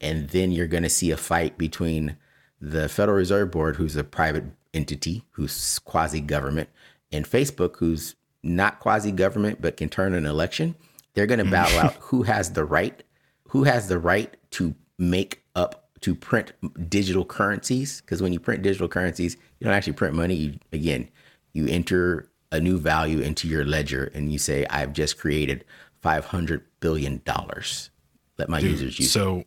and 0.00 0.28
then 0.30 0.52
you're 0.52 0.66
going 0.66 0.82
to 0.82 0.88
see 0.88 1.10
a 1.10 1.16
fight 1.16 1.58
between 1.58 2.16
the 2.64 2.88
Federal 2.88 3.16
Reserve 3.18 3.50
Board, 3.50 3.76
who's 3.76 3.94
a 3.96 4.04
private 4.04 4.44
entity, 4.72 5.24
who's 5.32 5.78
quasi 5.80 6.20
government, 6.20 6.68
and 7.12 7.26
Facebook, 7.26 7.76
who's 7.76 8.14
not 8.42 8.80
quasi 8.80 9.12
government 9.12 9.60
but 9.60 9.76
can 9.76 9.88
turn 9.88 10.14
an 10.14 10.26
election, 10.26 10.74
they're 11.14 11.26
going 11.26 11.38
to 11.38 11.44
hmm. 11.44 11.50
battle 11.50 11.78
out 11.78 11.94
who 12.00 12.22
has 12.22 12.52
the 12.52 12.64
right, 12.64 13.02
who 13.48 13.64
has 13.64 13.88
the 13.88 13.98
right 13.98 14.36
to 14.52 14.74
make 14.98 15.42
up 15.54 15.90
to 16.00 16.14
print 16.14 16.52
digital 16.88 17.24
currencies. 17.24 18.00
Because 18.00 18.22
when 18.22 18.32
you 18.32 18.40
print 18.40 18.62
digital 18.62 18.88
currencies, 18.88 19.36
you 19.58 19.64
don't 19.64 19.74
actually 19.74 19.94
print 19.94 20.14
money. 20.14 20.34
You, 20.34 20.58
again, 20.72 21.08
you 21.52 21.66
enter 21.68 22.30
a 22.50 22.60
new 22.60 22.78
value 22.78 23.20
into 23.20 23.48
your 23.48 23.64
ledger 23.64 24.10
and 24.14 24.32
you 24.32 24.38
say, 24.38 24.66
"I've 24.70 24.92
just 24.92 25.18
created 25.18 25.64
five 26.00 26.26
hundred 26.26 26.64
billion 26.80 27.20
dollars." 27.24 27.90
Let 28.38 28.48
my 28.48 28.60
Dude, 28.60 28.72
users 28.72 28.98
use. 28.98 29.12
So, 29.12 29.38
it. 29.38 29.46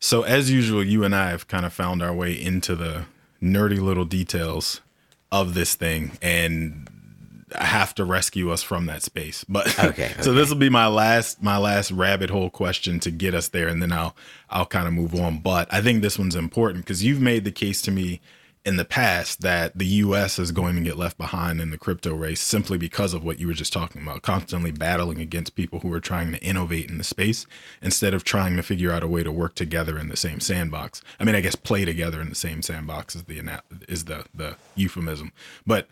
So, 0.00 0.22
as 0.22 0.50
usual, 0.50 0.84
you 0.84 1.04
and 1.04 1.14
I 1.14 1.30
have 1.30 1.48
kind 1.48 1.64
of 1.64 1.72
found 1.72 2.02
our 2.02 2.12
way 2.12 2.32
into 2.32 2.76
the 2.76 3.06
nerdy 3.42 3.80
little 3.80 4.04
details 4.04 4.80
of 5.32 5.54
this 5.54 5.74
thing, 5.74 6.18
and 6.20 6.88
I 7.58 7.64
have 7.64 7.94
to 7.96 8.04
rescue 8.04 8.50
us 8.50 8.62
from 8.62 8.86
that 8.86 9.02
space. 9.02 9.44
But 9.44 9.66
okay, 9.78 9.88
okay. 9.88 10.22
so 10.22 10.32
this 10.32 10.48
will 10.48 10.56
be 10.56 10.70
my 10.70 10.86
last 10.86 11.42
my 11.42 11.56
last 11.56 11.90
rabbit 11.90 12.30
hole 12.30 12.50
question 12.50 13.00
to 13.00 13.10
get 13.10 13.34
us 13.34 13.48
there, 13.48 13.68
and 13.68 13.80
then 13.80 13.92
I'll 13.92 14.14
I'll 14.50 14.66
kind 14.66 14.86
of 14.86 14.92
move 14.92 15.14
on. 15.14 15.38
But 15.38 15.72
I 15.72 15.80
think 15.80 16.02
this 16.02 16.18
one's 16.18 16.36
important 16.36 16.84
because 16.84 17.04
you've 17.04 17.20
made 17.20 17.44
the 17.44 17.52
case 17.52 17.82
to 17.82 17.90
me 17.90 18.20
in 18.64 18.76
the 18.76 18.84
past 18.84 19.42
that 19.42 19.76
the 19.76 19.86
US 19.86 20.38
is 20.38 20.50
going 20.50 20.74
to 20.76 20.80
get 20.80 20.96
left 20.96 21.18
behind 21.18 21.60
in 21.60 21.70
the 21.70 21.76
crypto 21.76 22.14
race 22.14 22.40
simply 22.40 22.78
because 22.78 23.12
of 23.12 23.22
what 23.22 23.38
you 23.38 23.46
were 23.46 23.52
just 23.52 23.72
talking 23.72 24.02
about, 24.02 24.22
constantly 24.22 24.70
battling 24.70 25.20
against 25.20 25.54
people 25.54 25.80
who 25.80 25.92
are 25.92 26.00
trying 26.00 26.32
to 26.32 26.42
innovate 26.42 26.88
in 26.88 26.96
the 26.96 27.04
space 27.04 27.46
instead 27.82 28.14
of 28.14 28.24
trying 28.24 28.56
to 28.56 28.62
figure 28.62 28.90
out 28.90 29.02
a 29.02 29.08
way 29.08 29.22
to 29.22 29.30
work 29.30 29.54
together 29.54 29.98
in 29.98 30.08
the 30.08 30.16
same 30.16 30.40
sandbox. 30.40 31.02
I 31.20 31.24
mean, 31.24 31.34
I 31.34 31.42
guess 31.42 31.56
play 31.56 31.84
together 31.84 32.22
in 32.22 32.30
the 32.30 32.34
same 32.34 32.62
sandbox 32.62 33.14
is 33.14 33.24
the 33.24 33.60
is 33.86 34.04
the 34.06 34.24
the 34.34 34.56
euphemism. 34.74 35.32
But 35.66 35.88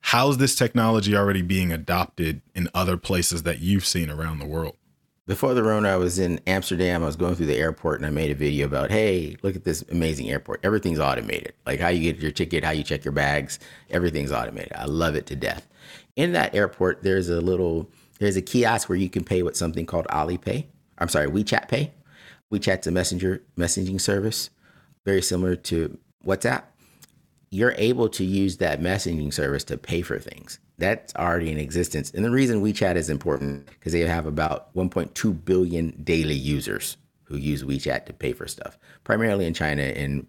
how's 0.00 0.38
this 0.38 0.54
technology 0.54 1.16
already 1.16 1.42
being 1.42 1.72
adopted 1.72 2.42
in 2.54 2.68
other 2.74 2.96
places 2.96 3.42
that 3.42 3.58
you've 3.58 3.86
seen 3.86 4.08
around 4.08 4.38
the 4.38 4.46
world? 4.46 4.76
Before 5.26 5.54
the 5.54 5.62
Rona, 5.62 5.88
I 5.88 5.96
was 5.96 6.18
in 6.18 6.38
Amsterdam. 6.46 7.02
I 7.02 7.06
was 7.06 7.16
going 7.16 7.34
through 7.34 7.46
the 7.46 7.56
airport 7.56 7.98
and 7.98 8.06
I 8.06 8.10
made 8.10 8.30
a 8.30 8.34
video 8.34 8.66
about, 8.66 8.90
hey, 8.90 9.36
look 9.42 9.56
at 9.56 9.64
this 9.64 9.82
amazing 9.90 10.30
airport. 10.30 10.60
Everything's 10.62 10.98
automated. 10.98 11.54
Like 11.64 11.80
how 11.80 11.88
you 11.88 12.12
get 12.12 12.22
your 12.22 12.30
ticket, 12.30 12.62
how 12.62 12.72
you 12.72 12.82
check 12.82 13.04
your 13.04 13.12
bags, 13.12 13.58
everything's 13.88 14.32
automated. 14.32 14.74
I 14.74 14.84
love 14.84 15.14
it 15.14 15.26
to 15.26 15.36
death. 15.36 15.66
In 16.16 16.32
that 16.32 16.54
airport, 16.54 17.02
there's 17.02 17.28
a 17.30 17.40
little, 17.40 17.90
there's 18.18 18.36
a 18.36 18.42
kiosk 18.42 18.88
where 18.88 18.98
you 18.98 19.08
can 19.08 19.24
pay 19.24 19.42
with 19.42 19.56
something 19.56 19.86
called 19.86 20.06
Alipay. 20.08 20.66
I'm 20.98 21.08
sorry, 21.08 21.26
WeChat 21.26 21.68
Pay. 21.68 21.92
WeChat's 22.52 22.86
a 22.86 22.90
messenger 22.90 23.42
messaging 23.58 24.00
service, 24.00 24.50
very 25.04 25.22
similar 25.22 25.56
to 25.56 25.98
WhatsApp. 26.24 26.64
You're 27.50 27.74
able 27.78 28.08
to 28.10 28.24
use 28.24 28.58
that 28.58 28.80
messaging 28.80 29.32
service 29.32 29.64
to 29.64 29.78
pay 29.78 30.02
for 30.02 30.18
things 30.18 30.58
that's 30.78 31.14
already 31.14 31.50
in 31.50 31.58
existence. 31.58 32.10
And 32.10 32.24
the 32.24 32.30
reason 32.30 32.62
WeChat 32.62 32.96
is 32.96 33.10
important 33.10 33.66
because 33.66 33.92
they 33.92 34.00
have 34.00 34.26
about 34.26 34.74
1.2 34.74 35.44
billion 35.44 35.90
daily 36.02 36.34
users 36.34 36.96
who 37.24 37.36
use 37.36 37.62
WeChat 37.62 38.06
to 38.06 38.12
pay 38.12 38.32
for 38.32 38.46
stuff, 38.46 38.78
primarily 39.04 39.46
in 39.46 39.54
China 39.54 39.82
and 39.82 40.26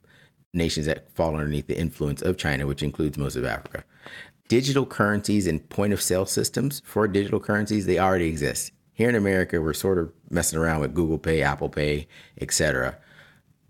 nations 0.53 0.86
that 0.86 1.12
fall 1.12 1.36
underneath 1.36 1.67
the 1.67 1.77
influence 1.77 2.21
of 2.21 2.38
China, 2.38 2.67
which 2.67 2.84
includes 2.84 3.17
most 3.17 3.36
of 3.36 3.45
Africa. 3.45 3.84
Digital 4.47 4.86
currencies 4.86 5.47
and 5.47 5.67
point 5.69 5.91
of 5.91 6.01
sale 6.01 6.25
systems 6.25 6.81
for 6.86 7.08
digital 7.08 7.39
currencies, 7.39 7.86
they 7.86 7.99
already 7.99 8.27
exist. 8.27 8.71
Here 8.93 9.10
in 9.10 9.15
America, 9.15 9.62
we're 9.62 9.73
sort 9.73 9.97
of 9.97 10.13
messing 10.29 10.60
around 10.60 10.79
with 10.79 10.93
Google 10.93 11.17
Pay, 11.17 11.41
Apple 11.41 11.69
Pay, 11.69 12.08
etc 12.39 12.97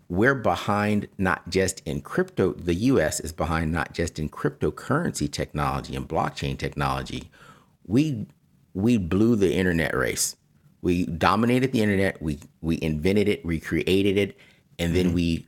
we're 0.08 0.34
behind 0.34 1.08
not 1.18 1.48
just 1.48 1.80
in 1.84 2.00
crypto, 2.00 2.52
the 2.52 2.74
US 2.74 3.20
is 3.20 3.32
behind 3.32 3.72
not 3.72 3.92
just 3.92 4.18
in 4.18 4.28
cryptocurrency 4.28 5.30
technology 5.30 5.96
and 5.96 6.08
blockchain 6.08 6.58
technology. 6.58 7.30
We 7.86 8.26
we 8.74 8.98
blew 8.98 9.36
the 9.36 9.54
internet 9.54 9.96
race. 9.96 10.36
We 10.82 11.06
dominated 11.06 11.72
the 11.72 11.82
internet, 11.82 12.22
we 12.22 12.38
we 12.60 12.78
invented 12.80 13.28
it, 13.28 13.44
we 13.44 13.58
created 13.58 14.16
it, 14.16 14.38
and 14.78 14.94
then 14.94 15.06
mm-hmm. 15.06 15.14
we 15.14 15.46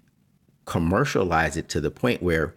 commercialized 0.64 1.56
it 1.56 1.68
to 1.70 1.80
the 1.80 1.90
point 1.90 2.22
where 2.22 2.54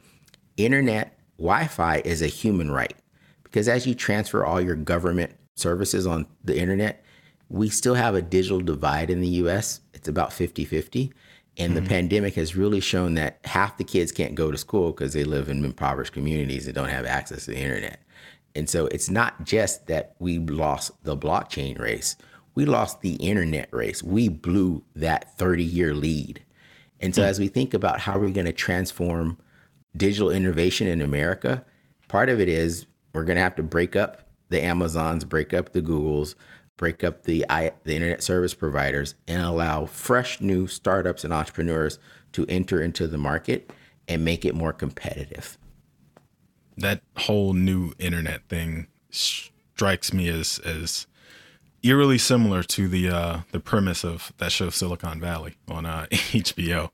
internet 0.57 1.17
Wi-Fi 1.37 2.01
is 2.03 2.21
a 2.21 2.27
human 2.27 2.71
right. 2.71 2.95
Because 3.43 3.67
as 3.67 3.85
you 3.85 3.93
transfer 3.93 4.45
all 4.45 4.61
your 4.61 4.75
government 4.75 5.33
services 5.55 6.07
on 6.07 6.25
the 6.43 6.57
internet, 6.57 7.03
we 7.49 7.69
still 7.69 7.95
have 7.95 8.15
a 8.15 8.21
digital 8.21 8.61
divide 8.61 9.09
in 9.09 9.21
the 9.21 9.27
US. 9.27 9.81
It's 9.93 10.07
about 10.07 10.33
50 10.33 10.65
50. 10.65 11.11
And 11.57 11.73
mm-hmm. 11.73 11.83
the 11.83 11.89
pandemic 11.89 12.35
has 12.35 12.55
really 12.55 12.79
shown 12.79 13.15
that 13.15 13.39
half 13.43 13.77
the 13.77 13.83
kids 13.83 14.11
can't 14.11 14.35
go 14.35 14.51
to 14.51 14.57
school 14.57 14.91
because 14.91 15.13
they 15.13 15.23
live 15.23 15.49
in 15.49 15.63
impoverished 15.63 16.13
communities 16.13 16.65
and 16.65 16.75
don't 16.75 16.89
have 16.89 17.05
access 17.05 17.45
to 17.45 17.51
the 17.51 17.57
internet. 17.57 18.01
And 18.55 18.69
so 18.69 18.87
it's 18.87 19.09
not 19.09 19.45
just 19.45 19.87
that 19.87 20.15
we 20.19 20.39
lost 20.39 20.91
the 21.03 21.17
blockchain 21.17 21.79
race, 21.79 22.15
we 22.53 22.65
lost 22.65 23.01
the 23.01 23.13
internet 23.15 23.69
race. 23.71 24.03
We 24.03 24.27
blew 24.27 24.83
that 24.95 25.37
30 25.37 25.63
year 25.63 25.93
lead. 25.93 26.43
And 26.99 27.15
so, 27.15 27.21
mm-hmm. 27.21 27.29
as 27.29 27.39
we 27.39 27.47
think 27.47 27.73
about 27.73 28.01
how 28.01 28.19
we're 28.19 28.29
going 28.29 28.45
to 28.45 28.53
transform 28.53 29.37
digital 29.95 30.29
innovation 30.29 30.87
in 30.87 31.01
America, 31.01 31.65
part 32.07 32.29
of 32.29 32.39
it 32.39 32.49
is 32.49 32.85
we're 33.13 33.23
going 33.23 33.37
to 33.37 33.41
have 33.41 33.55
to 33.55 33.63
break 33.63 33.95
up 33.95 34.27
the 34.49 34.61
Amazons, 34.61 35.23
break 35.23 35.53
up 35.53 35.71
the 35.71 35.81
Googles, 35.81 36.35
break 36.81 37.03
up 37.03 37.23
the 37.23 37.45
the 37.83 37.95
internet 37.95 38.23
service 38.23 38.55
providers 38.55 39.13
and 39.27 39.43
allow 39.43 39.85
fresh 39.85 40.41
new 40.41 40.65
startups 40.65 41.23
and 41.23 41.31
entrepreneurs 41.31 41.99
to 42.33 42.43
enter 42.49 42.81
into 42.81 43.07
the 43.07 43.19
market 43.19 43.71
and 44.07 44.25
make 44.25 44.43
it 44.43 44.55
more 44.55 44.73
competitive. 44.73 45.59
That 46.75 47.03
whole 47.15 47.53
new 47.53 47.93
internet 47.99 48.49
thing 48.49 48.87
strikes 49.11 50.11
me 50.11 50.27
as 50.27 50.59
as 50.65 51.05
eerily 51.83 52.17
similar 52.17 52.63
to 52.63 52.87
the 52.87 53.09
uh, 53.09 53.39
the 53.51 53.59
premise 53.59 54.03
of 54.03 54.33
that 54.39 54.51
show 54.51 54.71
Silicon 54.71 55.19
Valley 55.19 55.57
on 55.67 55.85
uh, 55.85 56.07
HBO. 56.11 56.89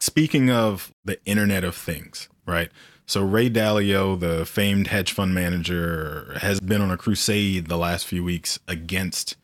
Speaking 0.00 0.50
of 0.50 0.92
the 1.04 1.24
Internet 1.24 1.62
of 1.62 1.76
Things, 1.76 2.28
right? 2.44 2.72
So 3.08 3.22
Ray 3.22 3.48
Dalio, 3.48 4.20
the 4.20 4.44
famed 4.44 4.88
hedge 4.88 5.12
fund 5.12 5.34
manager, 5.34 6.36
has 6.42 6.60
been 6.60 6.82
on 6.82 6.90
a 6.90 6.98
crusade 6.98 7.68
the 7.68 7.78
last 7.78 8.06
few 8.06 8.22
weeks 8.22 8.58
against 8.68 9.34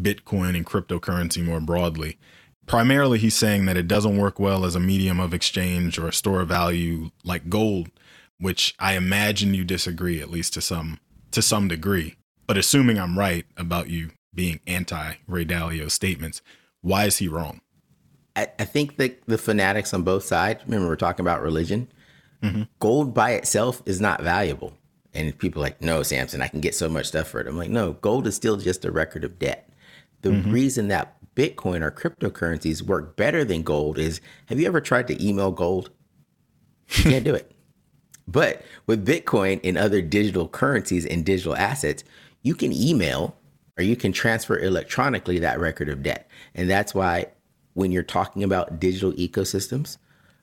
Bitcoin 0.00 0.56
and 0.56 0.64
cryptocurrency 0.64 1.44
more 1.44 1.60
broadly. 1.60 2.16
Primarily, 2.64 3.18
he's 3.18 3.36
saying 3.36 3.66
that 3.66 3.76
it 3.76 3.86
doesn't 3.86 4.16
work 4.16 4.40
well 4.40 4.64
as 4.64 4.74
a 4.74 4.80
medium 4.80 5.20
of 5.20 5.34
exchange 5.34 5.98
or 5.98 6.08
a 6.08 6.14
store 6.14 6.40
of 6.40 6.48
value 6.48 7.10
like 7.22 7.50
gold, 7.50 7.90
which 8.38 8.74
I 8.78 8.94
imagine 8.94 9.52
you 9.52 9.64
disagree 9.64 10.22
at 10.22 10.30
least 10.30 10.54
to 10.54 10.62
some 10.62 10.98
to 11.32 11.42
some 11.42 11.68
degree. 11.68 12.16
But 12.46 12.56
assuming 12.56 12.98
I'm 12.98 13.18
right 13.18 13.44
about 13.54 13.90
you 13.90 14.12
being 14.34 14.60
anti 14.66 15.16
Ray 15.26 15.44
Dalio 15.44 15.90
statements, 15.90 16.40
why 16.80 17.04
is 17.04 17.18
he 17.18 17.28
wrong? 17.28 17.60
I, 18.34 18.48
I 18.58 18.64
think 18.64 18.96
that 18.96 19.20
the 19.26 19.36
fanatics 19.36 19.92
on 19.92 20.04
both 20.04 20.24
sides, 20.24 20.64
remember, 20.64 20.88
we're 20.88 20.96
talking 20.96 21.22
about 21.22 21.42
religion. 21.42 21.88
Mm-hmm. 22.42 22.62
Gold 22.78 23.14
by 23.14 23.32
itself 23.32 23.82
is 23.86 24.00
not 24.00 24.22
valuable. 24.22 24.72
And 25.12 25.36
people 25.38 25.60
are 25.60 25.66
like, 25.66 25.82
no, 25.82 26.02
Samson, 26.02 26.40
I 26.40 26.48
can 26.48 26.60
get 26.60 26.74
so 26.74 26.88
much 26.88 27.06
stuff 27.06 27.28
for 27.28 27.40
it. 27.40 27.46
I'm 27.46 27.58
like, 27.58 27.70
no, 27.70 27.94
gold 27.94 28.26
is 28.26 28.36
still 28.36 28.56
just 28.56 28.84
a 28.84 28.92
record 28.92 29.24
of 29.24 29.38
debt. 29.38 29.68
The 30.22 30.30
mm-hmm. 30.30 30.50
reason 30.50 30.88
that 30.88 31.16
Bitcoin 31.34 31.82
or 31.82 31.90
cryptocurrencies 31.90 32.82
work 32.82 33.16
better 33.16 33.44
than 33.44 33.62
gold 33.62 33.98
is 33.98 34.20
have 34.46 34.60
you 34.60 34.66
ever 34.66 34.80
tried 34.80 35.08
to 35.08 35.26
email 35.26 35.50
gold? 35.50 35.90
You 36.96 37.04
can't 37.04 37.24
do 37.24 37.34
it. 37.34 37.52
But 38.28 38.62
with 38.86 39.04
Bitcoin 39.04 39.58
and 39.64 39.76
other 39.76 40.00
digital 40.00 40.46
currencies 40.46 41.04
and 41.04 41.24
digital 41.24 41.56
assets, 41.56 42.04
you 42.42 42.54
can 42.54 42.72
email 42.72 43.36
or 43.76 43.82
you 43.82 43.96
can 43.96 44.12
transfer 44.12 44.56
electronically 44.56 45.40
that 45.40 45.58
record 45.58 45.88
of 45.88 46.04
debt. 46.04 46.28
And 46.54 46.70
that's 46.70 46.94
why 46.94 47.26
when 47.74 47.90
you're 47.90 48.04
talking 48.04 48.44
about 48.44 48.78
digital 48.78 49.12
ecosystems, 49.14 49.98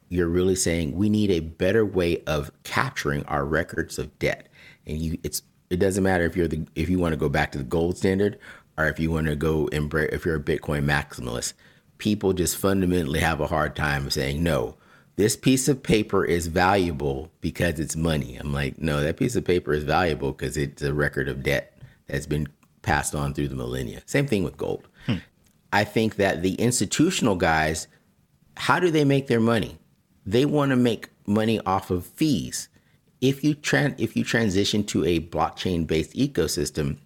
you're 0.10 0.28
really 0.28 0.56
saying 0.56 0.96
we 0.96 1.10
need 1.10 1.32
a 1.32 1.40
better 1.40 1.86
way 1.86 2.24
of 2.26 2.52
capturing 2.64 3.24
our 3.26 3.46
records 3.46 4.00
of 4.00 4.18
debt. 4.20 4.48
And 4.86 4.98
you 4.98 5.18
it's 5.24 5.42
it 5.70 5.78
doesn't 5.78 6.04
matter 6.04 6.24
if 6.24 6.36
you're 6.36 6.48
the 6.48 6.66
if 6.76 6.90
you 6.90 7.00
want 7.00 7.14
to 7.14 7.18
go 7.18 7.30
back 7.30 7.52
to 7.52 7.58
the 7.58 7.64
gold 7.64 7.98
standard 7.98 8.40
or 8.78 8.88
if 8.88 9.00
you 9.00 9.12
want 9.12 9.28
to 9.28 9.36
go 9.36 9.68
embrace 9.68 10.10
if 10.14 10.26
you're 10.26 10.36
a 10.36 10.44
Bitcoin 10.44 10.86
maximalist. 10.86 11.54
People 11.98 12.34
just 12.34 12.58
fundamentally 12.58 13.20
have 13.20 13.42
a 13.42 13.48
hard 13.48 13.76
time 13.76 14.10
saying 14.10 14.44
no. 14.44 14.76
This 15.16 15.36
piece 15.36 15.68
of 15.68 15.82
paper 15.82 16.24
is 16.24 16.46
valuable 16.46 17.32
because 17.42 17.80
it's 17.80 17.96
money. 17.96 18.36
I'm 18.36 18.54
like, 18.54 18.78
no, 18.78 19.02
that 19.02 19.18
piece 19.18 19.36
of 19.36 19.44
paper 19.44 19.74
is 19.74 19.84
valuable 19.84 20.32
because 20.32 20.58
it's 20.58 20.84
a 20.84 20.94
record 20.94 21.28
of 21.28 21.42
debt 21.42 21.74
that's 22.06 22.28
been 22.28 22.48
passed 22.84 23.16
on 23.16 23.34
through 23.34 23.48
the 23.48 23.56
millennia. 23.56 24.04
Same 24.06 24.28
thing 24.28 24.44
with 24.44 24.58
gold. 24.58 24.88
Hmm. 25.08 25.16
I 25.74 25.86
think 25.86 26.18
that 26.18 26.44
the 26.44 26.54
institutional 26.54 27.36
guys, 27.36 27.88
how 28.58 28.80
do 28.80 28.92
they 28.92 29.04
make 29.04 29.26
their 29.26 29.40
money? 29.40 29.80
They 30.28 30.46
want 30.46 30.70
to 30.70 30.76
make 30.76 31.10
money 31.26 31.60
off 31.62 31.90
of 31.90 32.06
fees. 32.06 32.70
If 33.22 33.44
you 33.44 33.56
tran- 33.56 33.96
if 33.98 34.16
you 34.16 34.24
transition 34.24 34.84
to 34.86 35.04
a 35.06 35.20
blockchain 35.20 35.88
based 35.88 36.14
ecosystem, 36.14 36.98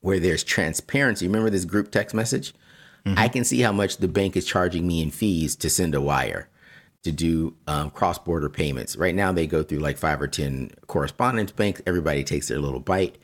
where 0.00 0.18
there's 0.18 0.42
transparency. 0.42 1.26
Remember 1.26 1.50
this 1.50 1.64
group 1.64 1.90
text 1.90 2.14
message? 2.14 2.54
Mm-hmm. 3.04 3.18
I 3.18 3.28
can 3.28 3.44
see 3.44 3.60
how 3.60 3.72
much 3.72 3.98
the 3.98 4.08
bank 4.08 4.36
is 4.36 4.46
charging 4.46 4.86
me 4.86 5.02
in 5.02 5.10
fees 5.10 5.56
to 5.56 5.70
send 5.70 5.94
a 5.94 6.00
wire 6.00 6.48
to 7.02 7.12
do 7.12 7.54
um, 7.66 7.90
cross 7.90 8.18
border 8.18 8.50
payments. 8.50 8.96
Right 8.96 9.14
now, 9.14 9.32
they 9.32 9.46
go 9.46 9.62
through 9.62 9.78
like 9.78 9.96
five 9.96 10.20
or 10.20 10.28
10 10.28 10.70
correspondence 10.86 11.52
banks. 11.52 11.80
Everybody 11.86 12.24
takes 12.24 12.48
their 12.48 12.58
little 12.58 12.80
bite. 12.80 13.16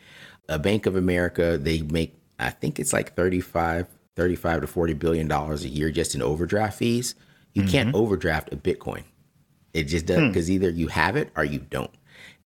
A 0.49 0.59
Bank 0.59 0.87
of 0.87 0.97
America, 0.97 1.59
they 1.59 1.83
make, 1.83 2.15
I 2.39 2.51
think 2.51 2.79
it's 2.79 2.93
like 2.93 3.15
35, 3.17 3.89
35 4.15 4.61
to 4.63 4.67
40 4.67 4.95
billion 4.95 5.29
dollars 5.29 5.65
a 5.65 5.69
year 5.69 5.91
just 5.91 6.15
in 6.15 6.23
overdraft 6.23 6.79
fees. 6.79 7.15
You 7.53 7.63
mm-hmm. 7.63 7.71
can't 7.71 7.95
overdraft 7.95 8.53
a 8.53 8.57
Bitcoin. 8.57 9.05
It 9.77 9.85
just 9.85 10.07
doesn't 10.07 10.29
because 10.29 10.47
hmm. 10.47 10.55
either 10.55 10.71
you 10.71 10.89
have 10.89 11.17
it 11.17 11.31
or 11.37 11.45
you 11.45 11.59
don't. 11.59 11.91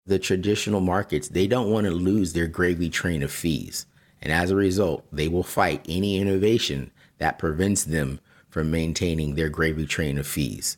The 0.05 0.19
traditional 0.19 0.81
markets, 0.81 1.29
they 1.29 1.47
don't 1.47 1.71
want 1.71 1.87
to 1.87 1.93
lose 1.93 2.33
their 2.33 2.49
gravy 2.49 2.91
train 2.91 3.23
of 3.23 3.31
fees. 3.31 3.87
And 4.21 4.33
as 4.33 4.51
a 4.51 4.57
result, 4.57 5.07
they 5.13 5.29
will 5.29 5.45
fight 5.45 5.87
any 5.89 6.19
innovation 6.19 6.91
that 7.19 7.39
prevents 7.39 7.85
them 7.85 8.19
from 8.49 8.73
maintaining 8.73 9.37
their 9.37 9.49
gravy 9.49 9.87
train 9.87 10.19
of 10.19 10.27
fees. 10.27 10.77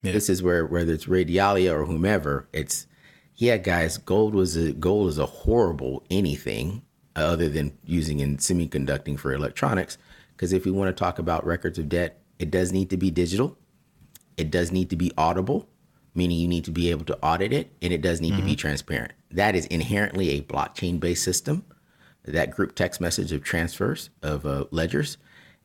Yeah. 0.00 0.12
This 0.12 0.30
is 0.30 0.42
where 0.42 0.64
whether 0.64 0.94
it's 0.94 1.06
Ray 1.06 1.26
Dalio 1.26 1.74
or 1.74 1.84
whomever, 1.84 2.48
it's 2.54 2.86
yeah, 3.36 3.58
guys, 3.58 3.98
gold 3.98 4.34
was 4.34 4.56
a 4.56 4.72
gold 4.72 5.08
is 5.10 5.18
a 5.18 5.26
horrible 5.26 6.02
anything 6.08 6.80
other 7.14 7.50
than 7.50 7.76
using 7.84 8.20
in 8.20 8.38
semiconducting 8.38 9.18
for 9.18 9.34
electronics. 9.34 9.98
Because 10.34 10.54
if 10.54 10.64
we 10.64 10.70
want 10.70 10.88
to 10.88 10.98
talk 10.98 11.18
about 11.18 11.44
records 11.44 11.78
of 11.78 11.90
debt, 11.90 12.22
it 12.38 12.50
does 12.50 12.72
need 12.72 12.88
to 12.88 12.96
be 12.96 13.10
digital. 13.10 13.58
It 14.38 14.50
does 14.50 14.72
need 14.72 14.88
to 14.88 14.96
be 14.96 15.12
audible, 15.18 15.68
meaning 16.14 16.38
you 16.38 16.48
need 16.48 16.64
to 16.64 16.70
be 16.70 16.90
able 16.90 17.04
to 17.06 17.18
audit 17.22 17.52
it, 17.52 17.70
and 17.82 17.92
it 17.92 18.02
does 18.02 18.20
need 18.20 18.32
mm-hmm. 18.32 18.40
to 18.40 18.44
be 18.44 18.52
mm-hmm. 18.52 18.60
transparent. 18.60 19.12
That 19.30 19.54
is 19.54 19.66
inherently 19.66 20.30
a 20.30 20.42
blockchain 20.42 21.00
based 21.00 21.24
system 21.24 21.64
that 22.24 22.50
group 22.50 22.74
text 22.74 23.00
message 23.00 23.32
of 23.32 23.42
transfers 23.42 24.10
of 24.22 24.46
uh, 24.46 24.64
ledgers. 24.70 25.16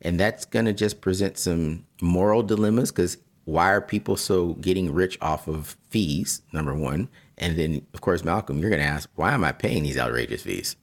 And 0.02 0.20
that's 0.20 0.44
going 0.44 0.66
to 0.66 0.72
just 0.72 1.00
present 1.00 1.38
some 1.38 1.86
moral 2.00 2.42
dilemmas 2.42 2.92
because 2.92 3.18
why 3.44 3.70
are 3.70 3.80
people 3.80 4.16
so 4.16 4.54
getting 4.54 4.92
rich 4.92 5.18
off 5.20 5.48
of 5.48 5.76
fees? 5.88 6.42
Number 6.52 6.74
one. 6.74 7.08
And 7.38 7.56
then, 7.56 7.86
of 7.94 8.00
course, 8.00 8.24
Malcolm, 8.24 8.58
you're 8.58 8.70
going 8.70 8.82
to 8.82 8.88
ask, 8.88 9.08
why 9.14 9.32
am 9.32 9.44
I 9.44 9.52
paying 9.52 9.82
these 9.82 9.98
outrageous 9.98 10.42
fees? 10.42 10.76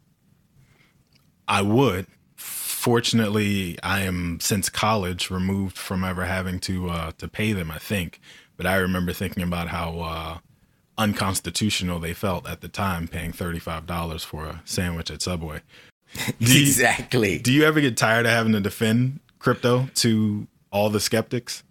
I 1.47 1.61
would. 1.61 2.07
Fortunately, 2.35 3.77
I 3.81 4.01
am 4.01 4.39
since 4.39 4.69
college 4.69 5.29
removed 5.29 5.77
from 5.77 6.03
ever 6.03 6.25
having 6.25 6.59
to 6.61 6.89
uh, 6.89 7.11
to 7.17 7.27
pay 7.27 7.53
them. 7.53 7.71
I 7.71 7.77
think, 7.77 8.19
but 8.57 8.65
I 8.65 8.75
remember 8.75 9.13
thinking 9.13 9.43
about 9.43 9.69
how 9.69 9.99
uh, 9.99 10.37
unconstitutional 10.97 11.99
they 11.99 12.13
felt 12.13 12.47
at 12.47 12.61
the 12.61 12.67
time 12.67 13.07
paying 13.07 13.31
$35 13.31 14.25
for 14.25 14.45
a 14.45 14.61
sandwich 14.65 15.09
at 15.11 15.21
Subway. 15.21 15.61
Do 16.39 16.53
you, 16.53 16.61
exactly. 16.61 17.39
Do 17.39 17.51
you 17.51 17.63
ever 17.63 17.81
get 17.81 17.97
tired 17.97 18.25
of 18.25 18.31
having 18.31 18.53
to 18.53 18.59
defend 18.59 19.19
crypto 19.39 19.89
to 19.95 20.47
all 20.71 20.89
the 20.89 20.99
skeptics? 20.99 21.63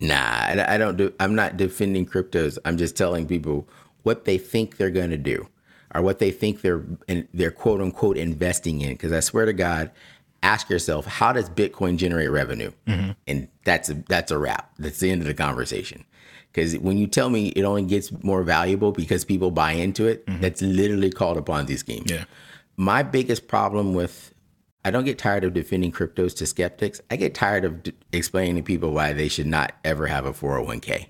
Nah, 0.00 0.64
I 0.66 0.78
don't 0.78 0.96
do 0.96 1.12
I'm 1.20 1.34
not 1.34 1.58
defending 1.58 2.06
cryptos. 2.06 2.56
I'm 2.64 2.78
just 2.78 2.96
telling 2.96 3.26
people 3.26 3.68
what 4.02 4.24
they 4.24 4.38
think 4.38 4.78
they're 4.78 4.90
going 4.90 5.10
to 5.10 5.18
do 5.18 5.46
or 5.94 6.00
what 6.00 6.20
they 6.20 6.30
think 6.30 6.62
they're 6.62 6.82
they're 7.34 7.50
quote 7.50 7.82
unquote 7.82 8.16
investing 8.16 8.80
in 8.80 8.92
because 8.92 9.12
I 9.12 9.20
swear 9.20 9.44
to 9.44 9.52
God, 9.52 9.90
ask 10.42 10.70
yourself 10.70 11.06
how 11.06 11.32
does 11.32 11.50
Bitcoin 11.50 11.96
generate 11.96 12.30
revenue? 12.30 12.72
Mm-hmm. 12.86 13.10
And 13.26 13.48
that's 13.64 13.88
a 13.88 13.94
that's 13.94 14.30
a 14.30 14.38
wrap. 14.38 14.72
That's 14.78 15.00
the 15.00 15.10
end 15.10 15.22
of 15.22 15.26
the 15.26 15.34
conversation. 15.34 16.04
Because 16.52 16.76
when 16.78 16.98
you 16.98 17.06
tell 17.06 17.30
me 17.30 17.48
it 17.48 17.62
only 17.62 17.82
gets 17.82 18.10
more 18.24 18.42
valuable 18.42 18.92
because 18.92 19.24
people 19.24 19.50
buy 19.50 19.72
into 19.72 20.06
it, 20.06 20.26
mm-hmm. 20.26 20.40
that's 20.40 20.62
literally 20.62 21.10
called 21.10 21.36
a 21.36 21.42
Ponzi 21.42 21.78
scheme. 21.78 22.04
Yeah. 22.06 22.24
My 22.76 23.02
biggest 23.02 23.46
problem 23.46 23.94
with, 23.94 24.34
I 24.84 24.90
don't 24.90 25.04
get 25.04 25.18
tired 25.18 25.44
of 25.44 25.52
defending 25.54 25.92
cryptos 25.92 26.34
to 26.38 26.46
skeptics. 26.46 27.00
I 27.10 27.16
get 27.16 27.34
tired 27.34 27.64
of 27.64 27.82
d- 27.82 27.92
explaining 28.12 28.56
to 28.56 28.62
people 28.62 28.92
why 28.92 29.12
they 29.12 29.28
should 29.28 29.46
not 29.46 29.74
ever 29.84 30.06
have 30.06 30.26
a 30.26 30.32
401k 30.32 31.06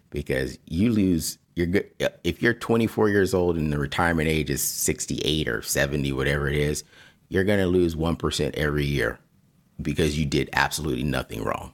because 0.10 0.58
you 0.66 0.90
lose. 0.90 1.38
You're 1.56 1.68
good 1.68 1.88
if 2.24 2.42
you're 2.42 2.52
24 2.52 3.10
years 3.10 3.32
old 3.32 3.56
and 3.56 3.72
the 3.72 3.78
retirement 3.78 4.28
age 4.28 4.50
is 4.50 4.60
68 4.60 5.46
or 5.46 5.62
70, 5.62 6.10
whatever 6.12 6.48
it 6.48 6.56
is. 6.56 6.82
You're 7.28 7.44
gonna 7.44 7.66
lose 7.66 7.96
one 7.96 8.16
percent 8.16 8.54
every 8.56 8.84
year 8.84 9.18
because 9.80 10.18
you 10.18 10.24
did 10.24 10.50
absolutely 10.52 11.04
nothing 11.04 11.42
wrong. 11.42 11.72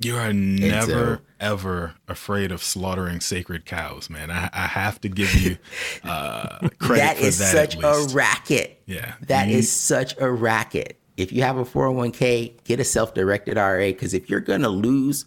You 0.00 0.16
are 0.16 0.32
never 0.32 1.22
ever 1.40 1.94
afraid 2.06 2.52
of 2.52 2.62
slaughtering 2.62 3.20
sacred 3.20 3.64
cows, 3.64 4.08
man. 4.08 4.30
I, 4.30 4.48
I 4.52 4.66
have 4.66 5.00
to 5.00 5.08
give 5.08 5.34
you 5.34 5.58
uh, 6.04 6.68
credit 6.78 7.02
that 7.02 7.16
for 7.16 7.24
is 7.24 7.38
that. 7.38 7.52
That 7.52 7.74
is 7.74 7.80
such 7.80 7.82
a 7.82 8.14
racket. 8.14 8.82
Yeah, 8.86 9.14
that 9.26 9.48
you, 9.48 9.58
is 9.58 9.70
such 9.70 10.14
a 10.20 10.30
racket. 10.30 11.00
If 11.16 11.32
you 11.32 11.42
have 11.42 11.56
a 11.56 11.64
401k, 11.64 12.62
get 12.62 12.78
a 12.78 12.84
self-directed 12.84 13.58
IRA 13.58 13.88
because 13.88 14.14
if 14.14 14.30
you're 14.30 14.38
going 14.38 14.60
to 14.60 14.68
lose 14.68 15.24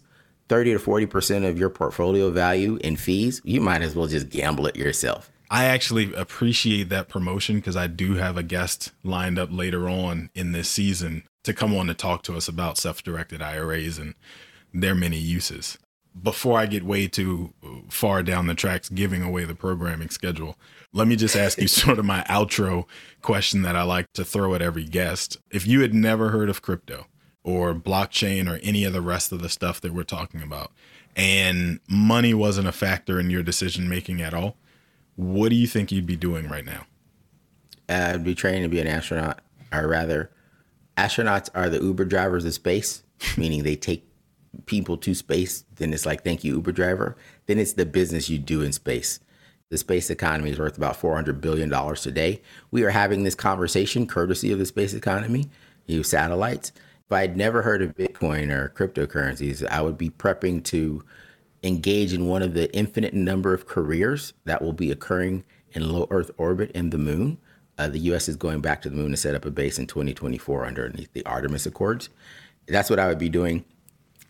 30 0.48 0.74
to 0.74 0.80
40 0.80 1.06
percent 1.06 1.46
of 1.46 1.60
your 1.60 1.70
portfolio 1.70 2.32
value 2.32 2.78
in 2.82 2.96
fees, 2.96 3.42
you 3.44 3.60
might 3.60 3.82
as 3.82 3.96
well 3.96 4.08
just 4.08 4.30
gamble 4.30 4.68
it 4.68 4.76
yourself. 4.78 5.31
I 5.52 5.66
actually 5.66 6.14
appreciate 6.14 6.88
that 6.90 7.10
promotion 7.10 7.58
because 7.58 7.76
I 7.76 7.88
do 7.88 8.14
have 8.14 8.38
a 8.38 8.44
guest 8.44 8.94
lined 9.04 9.38
up 9.38 9.50
later 9.52 9.90
on 9.90 10.30
in 10.34 10.54
this 10.54 10.70
season 10.70 11.24
to 11.44 11.54
come 11.54 11.76
on 11.76 11.88
to 11.88 11.94
talk 11.94 12.24
to 12.24 12.38
us 12.38 12.48
about 12.48 12.78
self-directed 12.78 13.42
IRAs 13.42 13.98
and 13.98 14.16
their 14.74 14.96
many 14.96 15.18
uses. 15.18 15.78
Before 16.24 16.58
I 16.58 16.68
get 16.68 16.84
way 16.84 17.10
too 17.10 17.54
far 17.90 18.24
down 18.24 18.48
the 18.48 18.56
tracks 18.56 18.88
giving 18.88 19.22
away 19.24 19.44
the 19.44 19.54
programming 19.54 20.10
schedule, 20.10 20.56
let 20.94 21.06
me 21.06 21.18
just 21.18 21.36
ask 21.36 21.60
you 21.60 21.68
sort 21.68 22.00
of 22.00 22.06
my 22.06 22.24
outro 22.30 22.86
question 23.22 23.62
that 23.64 23.76
I 23.76 23.84
like 23.84 24.08
to 24.14 24.24
throw 24.24 24.56
at 24.56 24.62
every 24.62 24.86
guest. 24.86 25.38
If 25.52 25.68
you 25.68 25.82
had 25.82 25.94
never 25.94 26.30
heard 26.30 26.50
of 26.50 26.62
crypto 26.62 27.08
or 27.44 27.76
blockchain 27.76 28.50
or 28.50 28.62
any 28.64 28.86
of 28.86 28.94
the 28.94 29.02
rest 29.02 29.34
of 29.34 29.42
the 29.42 29.50
stuff 29.50 29.82
that 29.82 29.94
we're 29.94 30.04
talking 30.04 30.42
about, 30.42 30.72
and 31.14 31.82
money 31.90 32.34
wasn't 32.34 32.70
a 32.70 32.72
factor 32.72 33.20
in 33.20 33.30
your 33.30 33.44
decision 33.44 33.90
making 33.90 34.22
at 34.22 34.34
all, 34.34 34.56
what 35.22 35.50
do 35.50 35.56
you 35.56 35.68
think 35.68 35.92
you'd 35.92 36.08
be 36.08 36.16
doing 36.16 36.48
right 36.48 36.66
now? 36.66 36.88
I'd 37.88 38.24
be 38.24 38.34
training 38.34 38.64
to 38.64 38.70
be 38.70 38.80
an 38.80 38.88
astronaut, 38.88 39.40
or 39.72 39.88
rather, 39.88 40.32
astronauts 40.98 41.48
are 41.54 41.70
the 41.70 41.80
Uber 41.80 42.06
drivers 42.06 42.44
of 42.44 42.56
space, 42.56 43.04
meaning 43.38 43.62
they 43.62 43.76
take 43.76 44.08
people 44.66 44.98
to 44.98 45.14
space, 45.14 45.64
then 45.76 45.94
it's 45.94 46.08
like, 46.08 46.24
thank 46.24 46.44
you, 46.44 46.56
Uber 46.56 46.72
driver. 46.72 47.16
Then 47.46 47.60
it's 47.60 47.74
the 47.74 47.86
business 47.86 48.30
you 48.30 48.40
do 48.40 48.62
in 48.62 48.72
space. 48.72 49.20
The 49.70 49.78
space 49.78 50.10
economy 50.10 50.50
is 50.50 50.60
worth 50.60 50.76
about 50.76 51.00
$400 51.00 51.40
billion 51.40 51.70
today. 51.96 52.42
We 52.72 52.84
are 52.84 52.90
having 52.90 53.24
this 53.24 53.36
conversation 53.36 54.08
courtesy 54.08 54.52
of 54.52 54.60
the 54.60 54.66
space 54.66 54.94
economy, 54.94 55.50
you 55.86 56.02
satellites. 56.04 56.72
If 57.06 57.12
I 57.12 57.22
had 57.22 57.38
never 57.38 57.62
heard 57.62 57.84
of 57.84 57.96
Bitcoin 57.96 58.52
or 58.52 58.74
cryptocurrencies, 58.76 59.66
I 59.68 59.82
would 59.82 60.00
be 60.00 60.10
prepping 60.10 60.64
to 60.66 61.04
engage 61.64 62.14
in 62.14 62.28
one 62.28 62.42
of 62.42 62.54
the 62.54 62.74
infinite 62.76 63.14
number 63.14 63.54
of 63.54 63.68
careers 63.68 64.34
that 64.46 64.62
will 64.62 64.74
be 64.74 64.92
occurring 64.92 65.44
in 65.72 65.92
low 65.92 66.08
Earth 66.10 66.32
orbit 66.38 66.72
in 66.72 66.90
the 66.90 66.98
moon. 66.98 67.38
Uh, 67.78 67.88
the 67.88 68.00
U.S. 68.00 68.28
is 68.28 68.36
going 68.36 68.62
back 68.62 68.82
to 68.82 68.90
the 68.90 68.96
moon 68.96 69.12
to 69.12 69.18
set 69.18 69.36
up 69.36 69.46
a 69.46 69.52
base 69.52 69.80
in 69.80 69.88
2024 69.88 70.66
underneath 70.66 71.12
the 71.14 71.26
Artemis 71.26 71.66
Accords. 71.66 72.10
That's 72.68 72.90
what 72.90 73.00
I 73.00 73.08
would 73.08 73.20
be 73.20 73.30
doing 73.30 73.64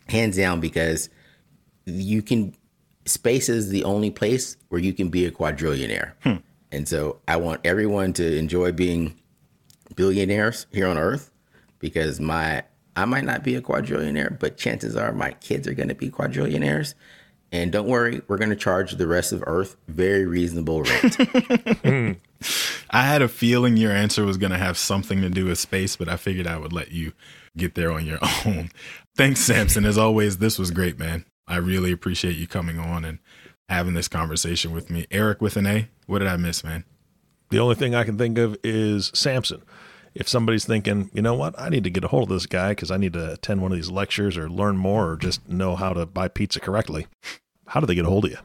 hands 0.08 0.36
down 0.36 0.60
because 0.60 1.08
you 1.84 2.22
can 2.22 2.54
space 3.04 3.48
is 3.48 3.70
the 3.70 3.84
only 3.84 4.10
place 4.10 4.56
where 4.68 4.80
you 4.80 4.92
can 4.92 5.08
be 5.08 5.26
a 5.26 5.30
quadrillionaire. 5.30 6.12
Hmm. 6.22 6.36
And 6.70 6.88
so 6.88 7.20
I 7.28 7.36
want 7.36 7.60
everyone 7.64 8.12
to 8.14 8.36
enjoy 8.36 8.72
being 8.72 9.18
billionaires 9.94 10.66
here 10.72 10.86
on 10.86 10.96
earth 10.96 11.30
because 11.78 12.20
my 12.20 12.64
I 12.94 13.04
might 13.06 13.24
not 13.24 13.42
be 13.42 13.54
a 13.54 13.62
quadrillionaire, 13.62 14.38
but 14.38 14.58
chances 14.58 14.96
are 14.96 15.12
my 15.12 15.32
kids 15.32 15.66
are 15.66 15.74
going 15.74 15.88
to 15.88 15.94
be 15.94 16.10
quadrillionaires. 16.10 16.94
And 17.52 17.70
don't 17.70 17.86
worry, 17.86 18.22
we're 18.26 18.38
going 18.38 18.50
to 18.50 18.56
charge 18.56 18.92
the 18.92 19.06
rest 19.06 19.30
of 19.30 19.44
Earth 19.46 19.76
very 19.86 20.24
reasonable 20.24 20.82
rent. 20.82 21.16
Hmm. 21.82 22.12
I 22.90 23.02
had 23.02 23.22
a 23.22 23.28
feeling 23.28 23.76
your 23.76 23.92
answer 23.92 24.24
was 24.24 24.36
going 24.36 24.50
to 24.50 24.58
have 24.58 24.76
something 24.76 25.20
to 25.20 25.30
do 25.30 25.46
with 25.46 25.58
space, 25.58 25.94
but 25.94 26.08
I 26.08 26.16
figured 26.16 26.46
I 26.46 26.56
would 26.56 26.72
let 26.72 26.90
you 26.90 27.12
get 27.56 27.74
there 27.74 27.92
on 27.92 28.04
your 28.04 28.18
own. 28.46 28.70
Thanks, 29.16 29.40
Samson. 29.40 29.84
As 29.84 29.98
always, 29.98 30.38
this 30.38 30.58
was 30.58 30.70
great, 30.70 30.98
man. 30.98 31.24
I 31.46 31.56
really 31.56 31.92
appreciate 31.92 32.36
you 32.36 32.46
coming 32.48 32.78
on 32.78 33.04
and 33.04 33.18
having 33.68 33.94
this 33.94 34.08
conversation 34.08 34.72
with 34.72 34.90
me. 34.90 35.06
Eric 35.10 35.40
with 35.40 35.56
an 35.56 35.66
A, 35.66 35.88
what 36.06 36.18
did 36.20 36.28
I 36.28 36.36
miss, 36.36 36.64
man? 36.64 36.84
The 37.50 37.58
only 37.58 37.74
thing 37.74 37.94
I 37.94 38.04
can 38.04 38.18
think 38.18 38.38
of 38.38 38.56
is 38.64 39.10
Samson. 39.14 39.62
If 40.14 40.28
somebody's 40.28 40.64
thinking, 40.64 41.10
you 41.14 41.22
know 41.22 41.34
what, 41.34 41.58
I 41.58 41.68
need 41.68 41.84
to 41.84 41.90
get 41.90 42.04
a 42.04 42.08
hold 42.08 42.24
of 42.24 42.36
this 42.36 42.46
guy 42.46 42.70
because 42.70 42.90
I 42.90 42.96
need 42.96 43.14
to 43.14 43.32
attend 43.32 43.62
one 43.62 43.72
of 43.72 43.78
these 43.78 43.90
lectures 43.90 44.36
or 44.36 44.48
learn 44.48 44.76
more 44.76 45.10
or 45.10 45.16
just 45.16 45.48
know 45.48 45.76
how 45.76 45.92
to 45.92 46.04
buy 46.04 46.28
pizza 46.28 46.60
correctly, 46.60 47.06
how 47.66 47.80
do 47.80 47.86
they 47.86 47.94
get 47.94 48.04
a 48.04 48.10
hold 48.10 48.26
of 48.26 48.32
you? 48.32 48.38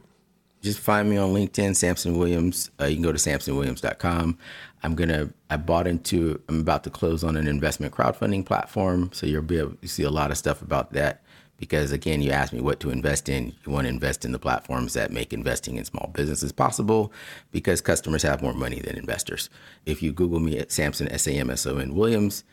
Just 0.61 0.79
find 0.79 1.09
me 1.09 1.17
on 1.17 1.33
LinkedIn, 1.33 1.75
Samson 1.75 2.17
Williams. 2.17 2.71
Uh, 2.79 2.85
you 2.85 2.95
can 2.95 3.03
go 3.03 3.11
to 3.11 3.17
samsonwilliams.com. 3.17 4.37
I'm 4.83 4.95
gonna. 4.95 5.29
I 5.49 5.57
bought 5.57 5.87
into. 5.87 6.41
I'm 6.49 6.61
about 6.61 6.83
to 6.85 6.89
close 6.89 7.23
on 7.23 7.37
an 7.37 7.47
investment 7.47 7.93
crowdfunding 7.93 8.45
platform, 8.45 9.11
so 9.13 9.27
you'll 9.27 9.43
be 9.43 9.59
able 9.59 9.75
to 9.75 9.87
see 9.87 10.03
a 10.03 10.09
lot 10.09 10.31
of 10.31 10.37
stuff 10.37 10.61
about 10.61 10.93
that. 10.93 11.21
Because 11.57 11.91
again, 11.91 12.21
you 12.21 12.31
asked 12.31 12.53
me 12.53 12.61
what 12.61 12.79
to 12.81 12.91
invest 12.91 13.29
in. 13.29 13.53
You 13.65 13.71
want 13.71 13.85
to 13.85 13.89
invest 13.89 14.23
in 14.23 14.31
the 14.31 14.39
platforms 14.39 14.93
that 14.93 15.11
make 15.11 15.33
investing 15.33 15.77
in 15.77 15.85
small 15.85 16.11
businesses 16.13 16.51
possible, 16.51 17.11
because 17.51 17.81
customers 17.81 18.23
have 18.23 18.43
more 18.43 18.53
money 18.53 18.79
than 18.79 18.95
investors. 18.95 19.49
If 19.85 20.03
you 20.03 20.11
Google 20.11 20.39
me 20.39 20.59
at 20.59 20.71
Samson 20.71 21.07
S 21.07 21.27
A 21.27 21.31
M 21.31 21.49
S 21.49 21.65
O 21.65 21.77
N 21.77 21.95
Williams, 21.95 22.43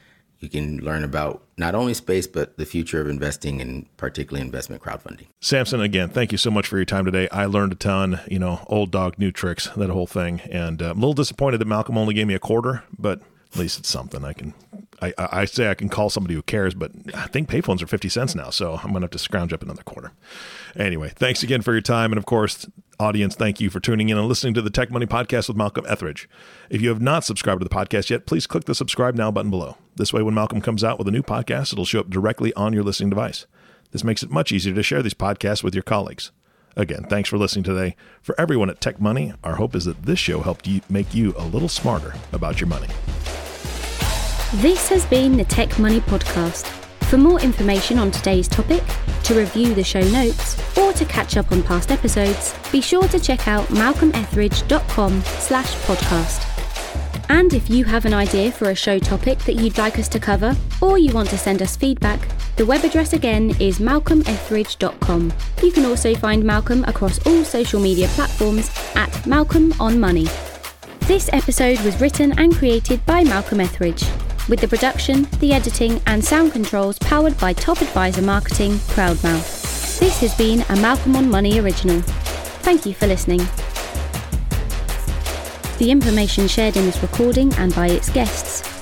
you 0.40 0.48
can 0.48 0.78
learn 0.78 1.04
about 1.04 1.42
not 1.56 1.74
only 1.74 1.94
space 1.94 2.26
but 2.26 2.56
the 2.58 2.66
future 2.66 3.00
of 3.00 3.08
investing 3.08 3.60
and 3.60 3.94
particularly 3.96 4.44
investment 4.44 4.82
crowdfunding. 4.82 5.26
Samson, 5.40 5.80
again, 5.80 6.08
thank 6.08 6.32
you 6.32 6.38
so 6.38 6.50
much 6.50 6.66
for 6.66 6.76
your 6.76 6.84
time 6.84 7.04
today. 7.04 7.28
I 7.30 7.46
learned 7.46 7.72
a 7.72 7.76
ton, 7.76 8.20
you 8.26 8.38
know, 8.38 8.64
old 8.68 8.90
dog, 8.90 9.18
new 9.18 9.30
tricks, 9.30 9.68
that 9.76 9.90
whole 9.90 10.06
thing, 10.06 10.40
and 10.50 10.82
uh, 10.82 10.90
I'm 10.90 10.98
a 10.98 11.00
little 11.00 11.14
disappointed 11.14 11.58
that 11.58 11.66
Malcolm 11.66 11.96
only 11.96 12.14
gave 12.14 12.26
me 12.26 12.34
a 12.34 12.38
quarter, 12.38 12.84
but 12.98 13.20
at 13.52 13.58
least 13.58 13.78
it's 13.78 13.88
something 13.88 14.24
I 14.24 14.32
can. 14.32 14.54
I, 15.02 15.12
I 15.18 15.44
say 15.44 15.68
I 15.68 15.74
can 15.74 15.88
call 15.88 16.10
somebody 16.10 16.34
who 16.34 16.42
cares, 16.42 16.74
but 16.74 16.92
I 17.14 17.26
think 17.26 17.48
payphones 17.48 17.82
are 17.82 17.86
50 17.86 18.08
cents 18.08 18.34
now, 18.34 18.50
so 18.50 18.74
I'm 18.74 18.90
going 18.90 19.00
to 19.00 19.00
have 19.02 19.10
to 19.10 19.18
scrounge 19.18 19.52
up 19.52 19.62
another 19.62 19.82
quarter. 19.82 20.12
Anyway, 20.76 21.12
thanks 21.14 21.42
again 21.42 21.62
for 21.62 21.72
your 21.72 21.80
time. 21.80 22.12
And 22.12 22.18
of 22.18 22.26
course, 22.26 22.66
audience, 22.98 23.34
thank 23.34 23.60
you 23.60 23.70
for 23.70 23.80
tuning 23.80 24.08
in 24.08 24.18
and 24.18 24.26
listening 24.28 24.54
to 24.54 24.62
the 24.62 24.70
Tech 24.70 24.90
Money 24.90 25.06
Podcast 25.06 25.48
with 25.48 25.56
Malcolm 25.56 25.84
Ethridge. 25.88 26.28
If 26.70 26.80
you 26.80 26.88
have 26.88 27.00
not 27.00 27.24
subscribed 27.24 27.60
to 27.60 27.68
the 27.68 27.74
podcast 27.74 28.10
yet, 28.10 28.26
please 28.26 28.46
click 28.46 28.64
the 28.64 28.74
subscribe 28.74 29.14
now 29.14 29.30
button 29.30 29.50
below. 29.50 29.76
This 29.96 30.12
way, 30.12 30.22
when 30.22 30.34
Malcolm 30.34 30.60
comes 30.60 30.84
out 30.84 30.98
with 30.98 31.08
a 31.08 31.12
new 31.12 31.22
podcast, 31.22 31.72
it'll 31.72 31.84
show 31.84 32.00
up 32.00 32.10
directly 32.10 32.52
on 32.54 32.72
your 32.72 32.84
listening 32.84 33.10
device. 33.10 33.46
This 33.90 34.04
makes 34.04 34.22
it 34.22 34.30
much 34.30 34.52
easier 34.52 34.74
to 34.74 34.82
share 34.82 35.02
these 35.02 35.14
podcasts 35.14 35.62
with 35.62 35.74
your 35.74 35.82
colleagues. 35.82 36.32
Again, 36.76 37.04
thanks 37.04 37.28
for 37.28 37.38
listening 37.38 37.62
today. 37.62 37.94
For 38.20 38.34
everyone 38.40 38.68
at 38.68 38.80
Tech 38.80 39.00
Money, 39.00 39.32
our 39.44 39.56
hope 39.56 39.76
is 39.76 39.84
that 39.84 40.02
this 40.02 40.18
show 40.18 40.40
helped 40.40 40.66
you 40.66 40.80
make 40.88 41.14
you 41.14 41.32
a 41.36 41.44
little 41.44 41.68
smarter 41.68 42.14
about 42.32 42.60
your 42.60 42.68
money. 42.68 42.88
This 44.58 44.88
has 44.88 45.04
been 45.06 45.36
the 45.36 45.44
Tech 45.44 45.80
Money 45.80 45.98
Podcast. 45.98 46.66
For 47.06 47.18
more 47.18 47.40
information 47.40 47.98
on 47.98 48.12
today's 48.12 48.46
topic, 48.46 48.84
to 49.24 49.34
review 49.34 49.74
the 49.74 49.82
show 49.82 50.00
notes, 50.10 50.56
or 50.78 50.92
to 50.92 51.04
catch 51.06 51.36
up 51.36 51.50
on 51.50 51.60
past 51.64 51.90
episodes, 51.90 52.54
be 52.70 52.80
sure 52.80 53.08
to 53.08 53.18
check 53.18 53.48
out 53.48 53.66
malcolmethridge.com 53.66 55.22
slash 55.22 55.74
podcast. 55.86 57.28
And 57.28 57.52
if 57.52 57.68
you 57.68 57.84
have 57.84 58.04
an 58.04 58.14
idea 58.14 58.52
for 58.52 58.70
a 58.70 58.76
show 58.76 59.00
topic 59.00 59.38
that 59.40 59.54
you'd 59.54 59.76
like 59.76 59.98
us 59.98 60.08
to 60.10 60.20
cover, 60.20 60.54
or 60.80 60.98
you 60.98 61.12
want 61.12 61.30
to 61.30 61.38
send 61.38 61.60
us 61.60 61.74
feedback, 61.76 62.28
the 62.54 62.64
web 62.64 62.84
address 62.84 63.12
again 63.12 63.56
is 63.60 63.80
malcolmethridge.com. 63.80 65.32
You 65.64 65.72
can 65.72 65.84
also 65.84 66.14
find 66.14 66.44
Malcolm 66.44 66.84
across 66.84 67.18
all 67.26 67.42
social 67.42 67.80
media 67.80 68.06
platforms 68.10 68.70
at 68.94 69.26
Malcolm 69.26 69.74
on 69.80 69.98
Money. 69.98 70.28
This 71.00 71.28
episode 71.32 71.80
was 71.80 72.00
written 72.00 72.38
and 72.38 72.54
created 72.54 73.04
by 73.04 73.24
Malcolm 73.24 73.60
Ethridge, 73.60 74.04
with 74.48 74.60
the 74.60 74.68
production, 74.68 75.26
the 75.40 75.52
editing, 75.52 76.00
and 76.06 76.24
sound 76.24 76.52
controls 76.52 76.98
powered 76.98 77.36
by 77.38 77.52
Top 77.52 77.80
Advisor 77.80 78.22
Marketing, 78.22 78.72
Proudmouth. 78.94 79.98
This 79.98 80.20
has 80.20 80.34
been 80.36 80.62
a 80.68 80.76
Malcolm 80.80 81.16
on 81.16 81.30
Money 81.30 81.60
original. 81.60 82.00
Thank 82.62 82.84
you 82.86 82.94
for 82.94 83.06
listening. 83.06 83.40
The 85.78 85.90
information 85.90 86.48
shared 86.48 86.76
in 86.76 86.84
this 86.84 87.02
recording 87.02 87.52
and 87.54 87.74
by 87.74 87.88
its 87.88 88.10
guests 88.10 88.73